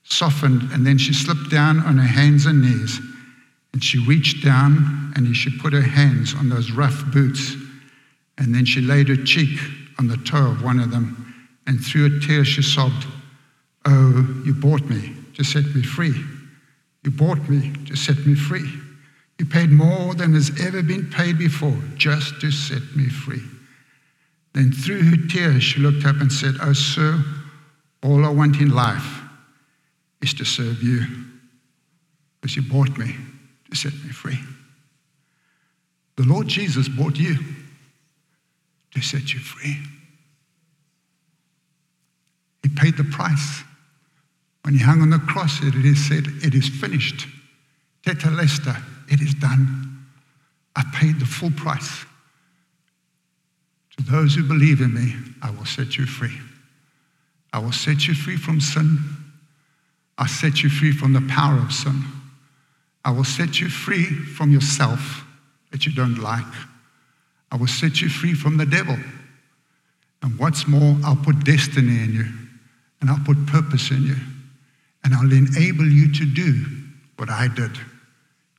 softened, 0.03 0.71
and 0.73 0.85
then 0.85 0.99
she 0.99 1.11
slipped 1.11 1.49
down 1.49 1.79
on 1.79 1.97
her 1.97 2.07
hands 2.07 2.45
and 2.45 2.61
knees. 2.61 2.99
And 3.73 3.83
she 3.83 3.99
reached 4.05 4.43
down 4.43 5.13
and 5.15 5.35
she 5.35 5.55
put 5.59 5.73
her 5.73 5.81
hands 5.81 6.33
on 6.33 6.49
those 6.49 6.71
rough 6.71 7.03
boots. 7.11 7.55
And 8.37 8.53
then 8.53 8.65
she 8.65 8.81
laid 8.81 9.09
her 9.09 9.23
cheek 9.23 9.59
on 9.99 10.07
the 10.07 10.17
toe 10.17 10.51
of 10.51 10.63
one 10.63 10.79
of 10.79 10.91
them. 10.91 11.49
And 11.65 11.83
through 11.83 12.17
a 12.17 12.19
tear, 12.19 12.45
she 12.45 12.61
sobbed, 12.61 13.05
Oh, 13.85 14.41
you 14.45 14.53
bought 14.53 14.83
me 14.83 15.15
to 15.35 15.43
set 15.43 15.65
me 15.75 15.81
free. 15.81 16.13
You 17.03 17.11
bought 17.11 17.49
me 17.49 17.73
to 17.85 17.95
set 17.95 18.25
me 18.25 18.35
free. 18.35 18.69
You 19.37 19.45
paid 19.45 19.69
more 19.69 20.13
than 20.13 20.33
has 20.33 20.51
ever 20.59 20.81
been 20.81 21.09
paid 21.09 21.37
before 21.37 21.77
just 21.95 22.41
to 22.41 22.51
set 22.51 22.95
me 22.95 23.07
free. 23.07 23.43
Then, 24.53 24.71
through 24.71 25.03
her 25.03 25.27
tears, 25.27 25.63
she 25.63 25.79
looked 25.79 26.05
up 26.05 26.19
and 26.19 26.31
said, 26.31 26.55
Oh, 26.61 26.73
sir, 26.73 27.23
all 28.03 28.25
I 28.25 28.29
want 28.29 28.59
in 28.59 28.71
life 28.71 29.21
is 30.21 30.33
to 30.35 30.45
serve 30.45 30.81
you 30.81 31.05
because 32.41 32.55
you 32.55 32.63
bought 32.63 32.97
me 32.97 33.15
to 33.69 33.75
set 33.75 33.93
me 33.93 34.09
free. 34.09 34.39
The 36.15 36.23
Lord 36.23 36.47
Jesus 36.47 36.87
bought 36.87 37.17
you 37.17 37.35
to 38.93 39.01
set 39.01 39.33
you 39.33 39.39
free. 39.39 39.77
He 42.63 42.69
paid 42.69 42.97
the 42.97 43.03
price. 43.03 43.63
When 44.63 44.73
he 44.73 44.83
hung 44.83 45.01
on 45.01 45.11
the 45.11 45.19
cross, 45.19 45.63
it 45.63 45.75
is 45.75 46.07
said, 46.07 46.25
It 46.43 46.53
is 46.53 46.67
finished. 46.67 47.27
Tetelestai, 48.03 48.81
it 49.09 49.21
is 49.21 49.33
done. 49.35 50.05
I 50.75 50.83
paid 50.93 51.19
the 51.19 51.25
full 51.25 51.51
price. 51.51 52.05
To 53.97 54.03
those 54.03 54.35
who 54.35 54.43
believe 54.43 54.81
in 54.81 54.93
me, 54.93 55.13
I 55.41 55.51
will 55.51 55.65
set 55.65 55.97
you 55.97 56.05
free. 56.05 56.37
I 57.53 57.59
will 57.59 57.71
set 57.71 58.07
you 58.07 58.13
free 58.13 58.37
from 58.37 58.59
sin. 58.59 58.99
I'll 60.17 60.27
set 60.27 60.63
you 60.63 60.69
free 60.69 60.91
from 60.91 61.13
the 61.13 61.25
power 61.29 61.57
of 61.57 61.71
sin. 61.71 62.03
I 63.07 63.11
will 63.11 63.23
set 63.23 63.61
you 63.61 63.69
free 63.69 64.03
from 64.03 64.51
yourself 64.51 65.23
that 65.71 65.85
you 65.85 65.93
don't 65.93 66.17
like. 66.17 66.43
I 67.49 67.55
will 67.55 67.65
set 67.65 68.01
you 68.01 68.09
free 68.09 68.33
from 68.33 68.57
the 68.57 68.65
devil. 68.65 68.97
And 70.21 70.37
what's 70.37 70.67
more, 70.67 70.97
I'll 71.05 71.15
put 71.15 71.45
destiny 71.45 72.03
in 72.03 72.13
you 72.13 72.25
and 72.99 73.09
I'll 73.09 73.23
put 73.25 73.45
purpose 73.45 73.91
in 73.91 74.03
you 74.03 74.17
and 75.05 75.13
I'll 75.13 75.31
enable 75.31 75.85
you 75.85 76.11
to 76.15 76.25
do 76.25 76.65
what 77.15 77.29
I 77.29 77.47
did 77.47 77.71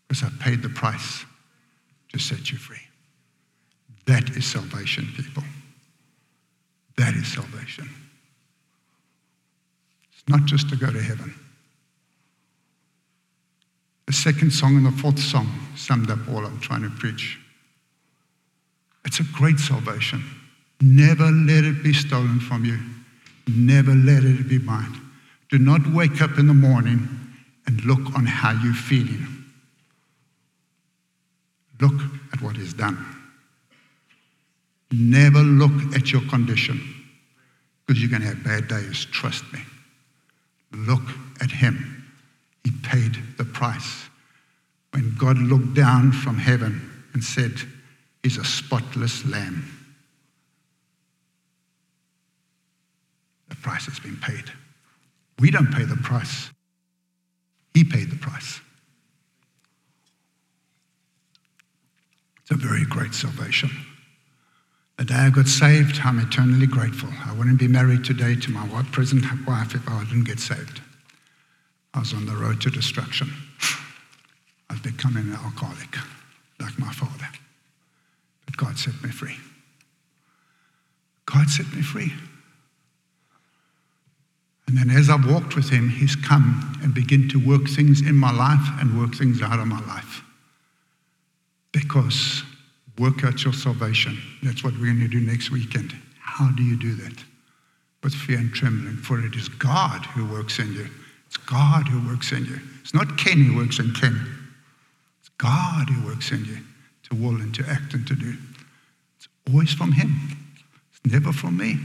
because 0.08 0.22
I 0.22 0.30
paid 0.42 0.62
the 0.62 0.70
price 0.70 1.26
to 2.14 2.18
set 2.18 2.50
you 2.50 2.56
free. 2.56 2.80
That 4.06 4.30
is 4.30 4.46
salvation, 4.46 5.08
people. 5.14 5.42
That 6.96 7.12
is 7.12 7.30
salvation. 7.30 7.86
It's 10.14 10.26
not 10.26 10.46
just 10.46 10.70
to 10.70 10.76
go 10.76 10.90
to 10.90 11.02
heaven. 11.02 11.34
The 14.08 14.14
second 14.14 14.52
song 14.52 14.74
and 14.78 14.86
the 14.86 15.02
fourth 15.02 15.18
song 15.18 15.46
summed 15.76 16.10
up 16.10 16.18
all 16.30 16.46
I'm 16.46 16.58
trying 16.60 16.80
to 16.80 16.88
preach. 16.88 17.38
It's 19.04 19.20
a 19.20 19.24
great 19.34 19.58
salvation. 19.58 20.24
Never 20.80 21.26
let 21.30 21.64
it 21.64 21.82
be 21.82 21.92
stolen 21.92 22.40
from 22.40 22.64
you. 22.64 22.78
Never 23.48 23.94
let 23.94 24.24
it 24.24 24.48
be 24.48 24.60
mine. 24.60 24.98
Do 25.50 25.58
not 25.58 25.86
wake 25.92 26.22
up 26.22 26.38
in 26.38 26.46
the 26.46 26.54
morning 26.54 27.06
and 27.66 27.84
look 27.84 28.14
on 28.16 28.24
how 28.24 28.52
you're 28.64 28.72
feeling. 28.72 29.26
Look 31.78 32.00
at 32.32 32.40
what 32.40 32.56
is 32.56 32.72
done. 32.72 32.96
Never 34.90 35.40
look 35.40 35.94
at 35.94 36.12
your 36.12 36.22
condition 36.30 36.80
because 37.84 38.00
you're 38.00 38.10
going 38.10 38.22
to 38.22 38.28
have 38.28 38.42
bad 38.42 38.68
days. 38.68 39.04
Trust 39.04 39.44
me. 39.52 39.60
Look 40.72 41.02
at 41.42 41.50
Him. 41.50 41.97
He 42.64 42.70
paid 42.82 43.16
the 43.36 43.44
price. 43.44 44.08
When 44.92 45.14
God 45.16 45.38
looked 45.38 45.74
down 45.74 46.12
from 46.12 46.36
heaven 46.36 46.90
and 47.12 47.22
said, 47.22 47.52
He's 48.22 48.36
a 48.36 48.44
spotless 48.44 49.24
lamb. 49.26 49.64
The 53.48 53.56
price 53.56 53.86
has 53.86 53.98
been 53.98 54.16
paid. 54.16 54.44
We 55.38 55.50
don't 55.50 55.72
pay 55.72 55.84
the 55.84 55.96
price. 55.96 56.50
He 57.74 57.84
paid 57.84 58.10
the 58.10 58.16
price. 58.16 58.60
It's 62.42 62.50
a 62.50 62.54
very 62.56 62.84
great 62.84 63.14
salvation. 63.14 63.70
The 64.96 65.04
day 65.04 65.14
I 65.14 65.30
got 65.30 65.46
saved, 65.46 66.00
I'm 66.04 66.18
eternally 66.18 66.66
grateful. 66.66 67.10
I 67.24 67.32
wouldn't 67.32 67.58
be 67.58 67.68
married 67.68 68.04
today 68.04 68.34
to 68.34 68.50
my 68.50 68.82
present 68.90 69.24
wife 69.46 69.74
if 69.74 69.88
I 69.88 70.02
didn't 70.04 70.24
get 70.24 70.40
saved. 70.40 70.80
I 71.98 72.00
was 72.00 72.14
on 72.14 72.24
the 72.26 72.34
road 72.34 72.60
to 72.62 72.70
destruction. 72.70 73.28
I 74.70 74.74
was 74.74 74.80
becoming 74.80 75.24
an 75.24 75.34
alcoholic, 75.34 75.96
like 76.60 76.78
my 76.78 76.92
father. 76.92 77.28
But 78.46 78.56
God 78.56 78.78
set 78.78 78.94
me 79.02 79.10
free. 79.10 79.36
God 81.26 81.50
set 81.50 81.66
me 81.74 81.82
free. 81.82 82.12
And 84.66 84.76
then 84.76 84.90
as 84.90 85.10
I've 85.10 85.28
walked 85.28 85.56
with 85.56 85.68
him, 85.68 85.88
he's 85.88 86.14
come 86.16 86.78
and 86.82 86.94
begin 86.94 87.28
to 87.30 87.46
work 87.46 87.68
things 87.68 88.00
in 88.00 88.14
my 88.14 88.32
life 88.32 88.80
and 88.80 88.98
work 88.98 89.14
things 89.14 89.42
out 89.42 89.58
of 89.58 89.66
my 89.66 89.80
life. 89.86 90.22
Because 91.72 92.42
Work 92.98 93.24
out 93.24 93.44
your 93.44 93.52
salvation. 93.52 94.18
That's 94.42 94.64
what 94.64 94.74
we're 94.74 94.92
going 94.92 95.00
to 95.00 95.08
do 95.08 95.20
next 95.20 95.50
weekend. 95.50 95.94
How 96.20 96.50
do 96.50 96.62
you 96.62 96.76
do 96.76 96.94
that? 96.96 97.14
With 98.02 98.12
fear 98.12 98.38
and 98.38 98.52
trembling, 98.52 98.96
for 98.96 99.24
it 99.24 99.34
is 99.34 99.48
God 99.48 100.04
who 100.06 100.26
works 100.26 100.58
in 100.58 100.72
you. 100.72 100.88
It's 101.28 101.36
God 101.36 101.86
who 101.86 102.08
works 102.08 102.32
in 102.32 102.44
you. 102.46 102.58
It's 102.80 102.94
not 102.94 103.18
Ken 103.18 103.42
who 103.42 103.56
works 103.56 103.78
in 103.78 103.92
Ken. 103.92 104.18
It's 105.20 105.28
God 105.36 105.88
who 105.88 106.06
works 106.06 106.32
in 106.32 106.44
you 106.44 106.58
to 107.08 107.14
will 107.14 107.36
and 107.36 107.54
to 107.54 107.64
act 107.68 107.94
and 107.94 108.06
to 108.06 108.14
do. 108.14 108.34
It's 109.16 109.28
always 109.48 109.72
from 109.72 109.92
Him. 109.92 110.10
It's 110.90 111.12
never 111.12 111.32
from 111.32 111.56
me. 111.56 111.76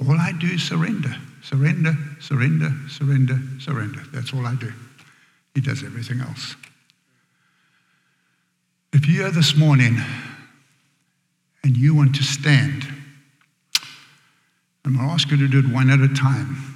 All 0.00 0.18
I 0.18 0.32
do 0.32 0.46
is 0.46 0.62
surrender. 0.62 1.14
Surrender, 1.42 1.94
surrender, 2.20 2.72
surrender, 2.88 3.38
surrender. 3.60 4.00
That's 4.12 4.32
all 4.34 4.46
I 4.46 4.54
do. 4.56 4.72
He 5.54 5.60
does 5.60 5.84
everything 5.84 6.20
else. 6.20 6.56
If 8.92 9.06
you're 9.06 9.30
this 9.30 9.56
morning 9.56 9.96
and 11.62 11.76
you 11.76 11.94
want 11.94 12.14
to 12.16 12.22
stand, 12.22 12.86
I'm 14.84 14.94
going 14.94 15.06
to 15.06 15.12
ask 15.12 15.30
you 15.30 15.36
to 15.36 15.48
do 15.48 15.58
it 15.60 15.72
one 15.72 15.90
at 15.90 16.00
a 16.00 16.12
time. 16.14 16.75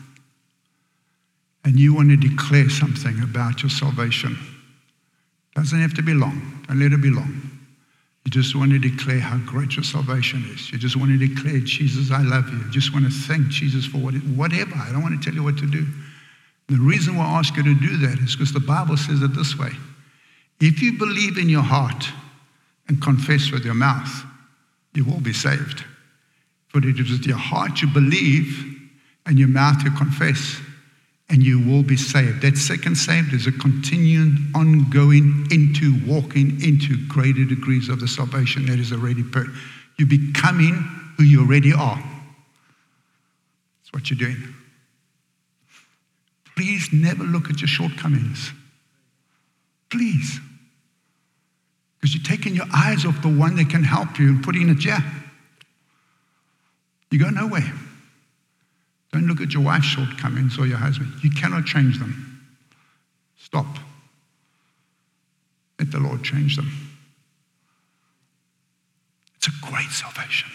And 1.64 1.78
you 1.78 1.94
want 1.94 2.08
to 2.10 2.16
declare 2.16 2.70
something 2.70 3.22
about 3.22 3.62
your 3.62 3.70
salvation. 3.70 4.38
Doesn't 5.54 5.80
have 5.80 5.94
to 5.94 6.02
be 6.02 6.14
long. 6.14 6.64
Don't 6.68 6.80
let 6.80 6.92
it 6.92 7.02
be 7.02 7.10
long. 7.10 7.50
You 8.24 8.30
just 8.30 8.54
want 8.54 8.70
to 8.70 8.78
declare 8.78 9.20
how 9.20 9.38
great 9.38 9.76
your 9.76 9.84
salvation 9.84 10.44
is. 10.52 10.70
You 10.70 10.78
just 10.78 10.96
want 10.96 11.10
to 11.10 11.18
declare, 11.18 11.60
Jesus, 11.60 12.10
I 12.10 12.22
love 12.22 12.48
you. 12.50 12.58
You 12.58 12.70
just 12.70 12.92
want 12.92 13.06
to 13.06 13.10
thank 13.10 13.48
Jesus 13.48 13.86
for 13.86 13.98
what, 13.98 14.14
whatever. 14.14 14.74
I 14.76 14.92
don't 14.92 15.02
want 15.02 15.20
to 15.20 15.24
tell 15.24 15.34
you 15.34 15.42
what 15.42 15.58
to 15.58 15.66
do. 15.66 15.86
The 16.68 16.76
reason 16.76 17.16
why 17.16 17.24
I 17.24 17.38
ask 17.38 17.56
you 17.56 17.62
to 17.64 17.74
do 17.74 17.96
that 18.06 18.18
is 18.20 18.36
because 18.36 18.52
the 18.52 18.60
Bible 18.60 18.96
says 18.96 19.22
it 19.22 19.34
this 19.34 19.58
way 19.58 19.70
if 20.60 20.82
you 20.82 20.98
believe 20.98 21.38
in 21.38 21.48
your 21.48 21.62
heart 21.62 22.04
and 22.88 23.00
confess 23.00 23.50
with 23.50 23.64
your 23.64 23.74
mouth, 23.74 24.24
you 24.94 25.04
will 25.04 25.20
be 25.20 25.32
saved. 25.32 25.84
For 26.68 26.78
it 26.78 27.00
is 27.00 27.10
with 27.10 27.26
your 27.26 27.38
heart 27.38 27.80
you 27.80 27.88
believe 27.88 28.78
and 29.26 29.38
your 29.38 29.48
mouth 29.48 29.82
you 29.82 29.90
confess, 29.92 30.60
and 31.30 31.42
you 31.42 31.60
will 31.60 31.82
be 31.82 31.96
saved. 31.96 32.42
That 32.42 32.56
second 32.56 32.96
saved 32.96 33.32
is 33.32 33.46
a 33.46 33.52
continuing, 33.52 34.50
ongoing 34.54 35.46
into 35.50 35.94
walking 36.06 36.60
into 36.62 36.96
greater 37.08 37.44
degrees 37.44 37.88
of 37.88 38.00
the 38.00 38.08
salvation 38.08 38.66
that 38.66 38.80
is 38.80 38.92
already 38.92 39.22
per. 39.22 39.46
You're 39.96 40.08
becoming 40.08 40.74
who 41.16 41.24
you 41.24 41.40
already 41.40 41.72
are. 41.72 41.96
That's 41.96 43.92
what 43.92 44.10
you're 44.10 44.18
doing. 44.18 44.54
Please 46.56 46.88
never 46.92 47.22
look 47.22 47.48
at 47.48 47.60
your 47.60 47.68
shortcomings. 47.68 48.52
Please. 49.88 50.40
Because 52.00 52.14
you're 52.14 52.24
taking 52.24 52.54
your 52.54 52.66
eyes 52.74 53.04
off 53.04 53.22
the 53.22 53.28
one 53.28 53.56
that 53.56 53.70
can 53.70 53.84
help 53.84 54.18
you 54.18 54.28
and 54.28 54.42
putting 54.42 54.68
it 54.68 54.84
yeah. 54.84 55.00
You 57.10 57.18
go 57.18 57.30
nowhere. 57.30 57.72
Don't 59.12 59.26
look 59.26 59.40
at 59.40 59.52
your 59.52 59.62
wife's 59.62 59.86
shortcomings 59.86 60.58
or 60.58 60.66
your 60.66 60.78
husband. 60.78 61.12
You 61.22 61.30
cannot 61.30 61.66
change 61.66 61.98
them. 61.98 62.48
Stop. 63.38 63.66
Let 65.78 65.90
the 65.90 65.98
Lord 65.98 66.22
change 66.22 66.56
them. 66.56 66.70
It's 69.36 69.48
a 69.48 69.66
great 69.66 69.90
salvation. 69.90 70.50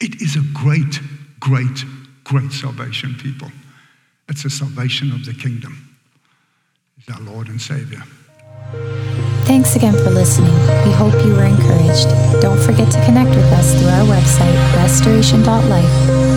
It 0.00 0.22
is 0.22 0.36
a 0.36 0.42
great, 0.54 1.00
great, 1.40 1.84
great 2.24 2.52
salvation, 2.52 3.14
people. 3.14 3.50
It's 4.28 4.44
a 4.44 4.50
salvation 4.50 5.10
of 5.10 5.24
the 5.24 5.34
kingdom. 5.34 5.96
He's 6.96 7.14
our 7.14 7.20
Lord 7.20 7.48
and 7.48 7.60
Savior. 7.60 8.02
Thanks 9.44 9.76
again 9.76 9.92
for 9.92 10.10
listening. 10.10 10.54
We 10.84 10.92
hope 10.92 11.12
you 11.24 11.34
were 11.34 11.44
encouraged. 11.44 12.08
Don't 12.40 12.58
forget 12.58 12.90
to 12.92 13.04
connect 13.04 13.30
with 13.30 13.52
us 13.52 13.78
through 13.78 13.90
our 13.90 14.06
website, 14.06 14.56
restoration.life, 14.76 15.84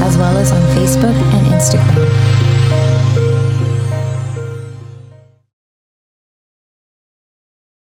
as 0.04 0.18
well 0.18 0.38
as 0.38 0.52
on 0.52 0.62
Facebook 0.76 1.16
and 1.34 1.48
Instagram. 1.48 2.45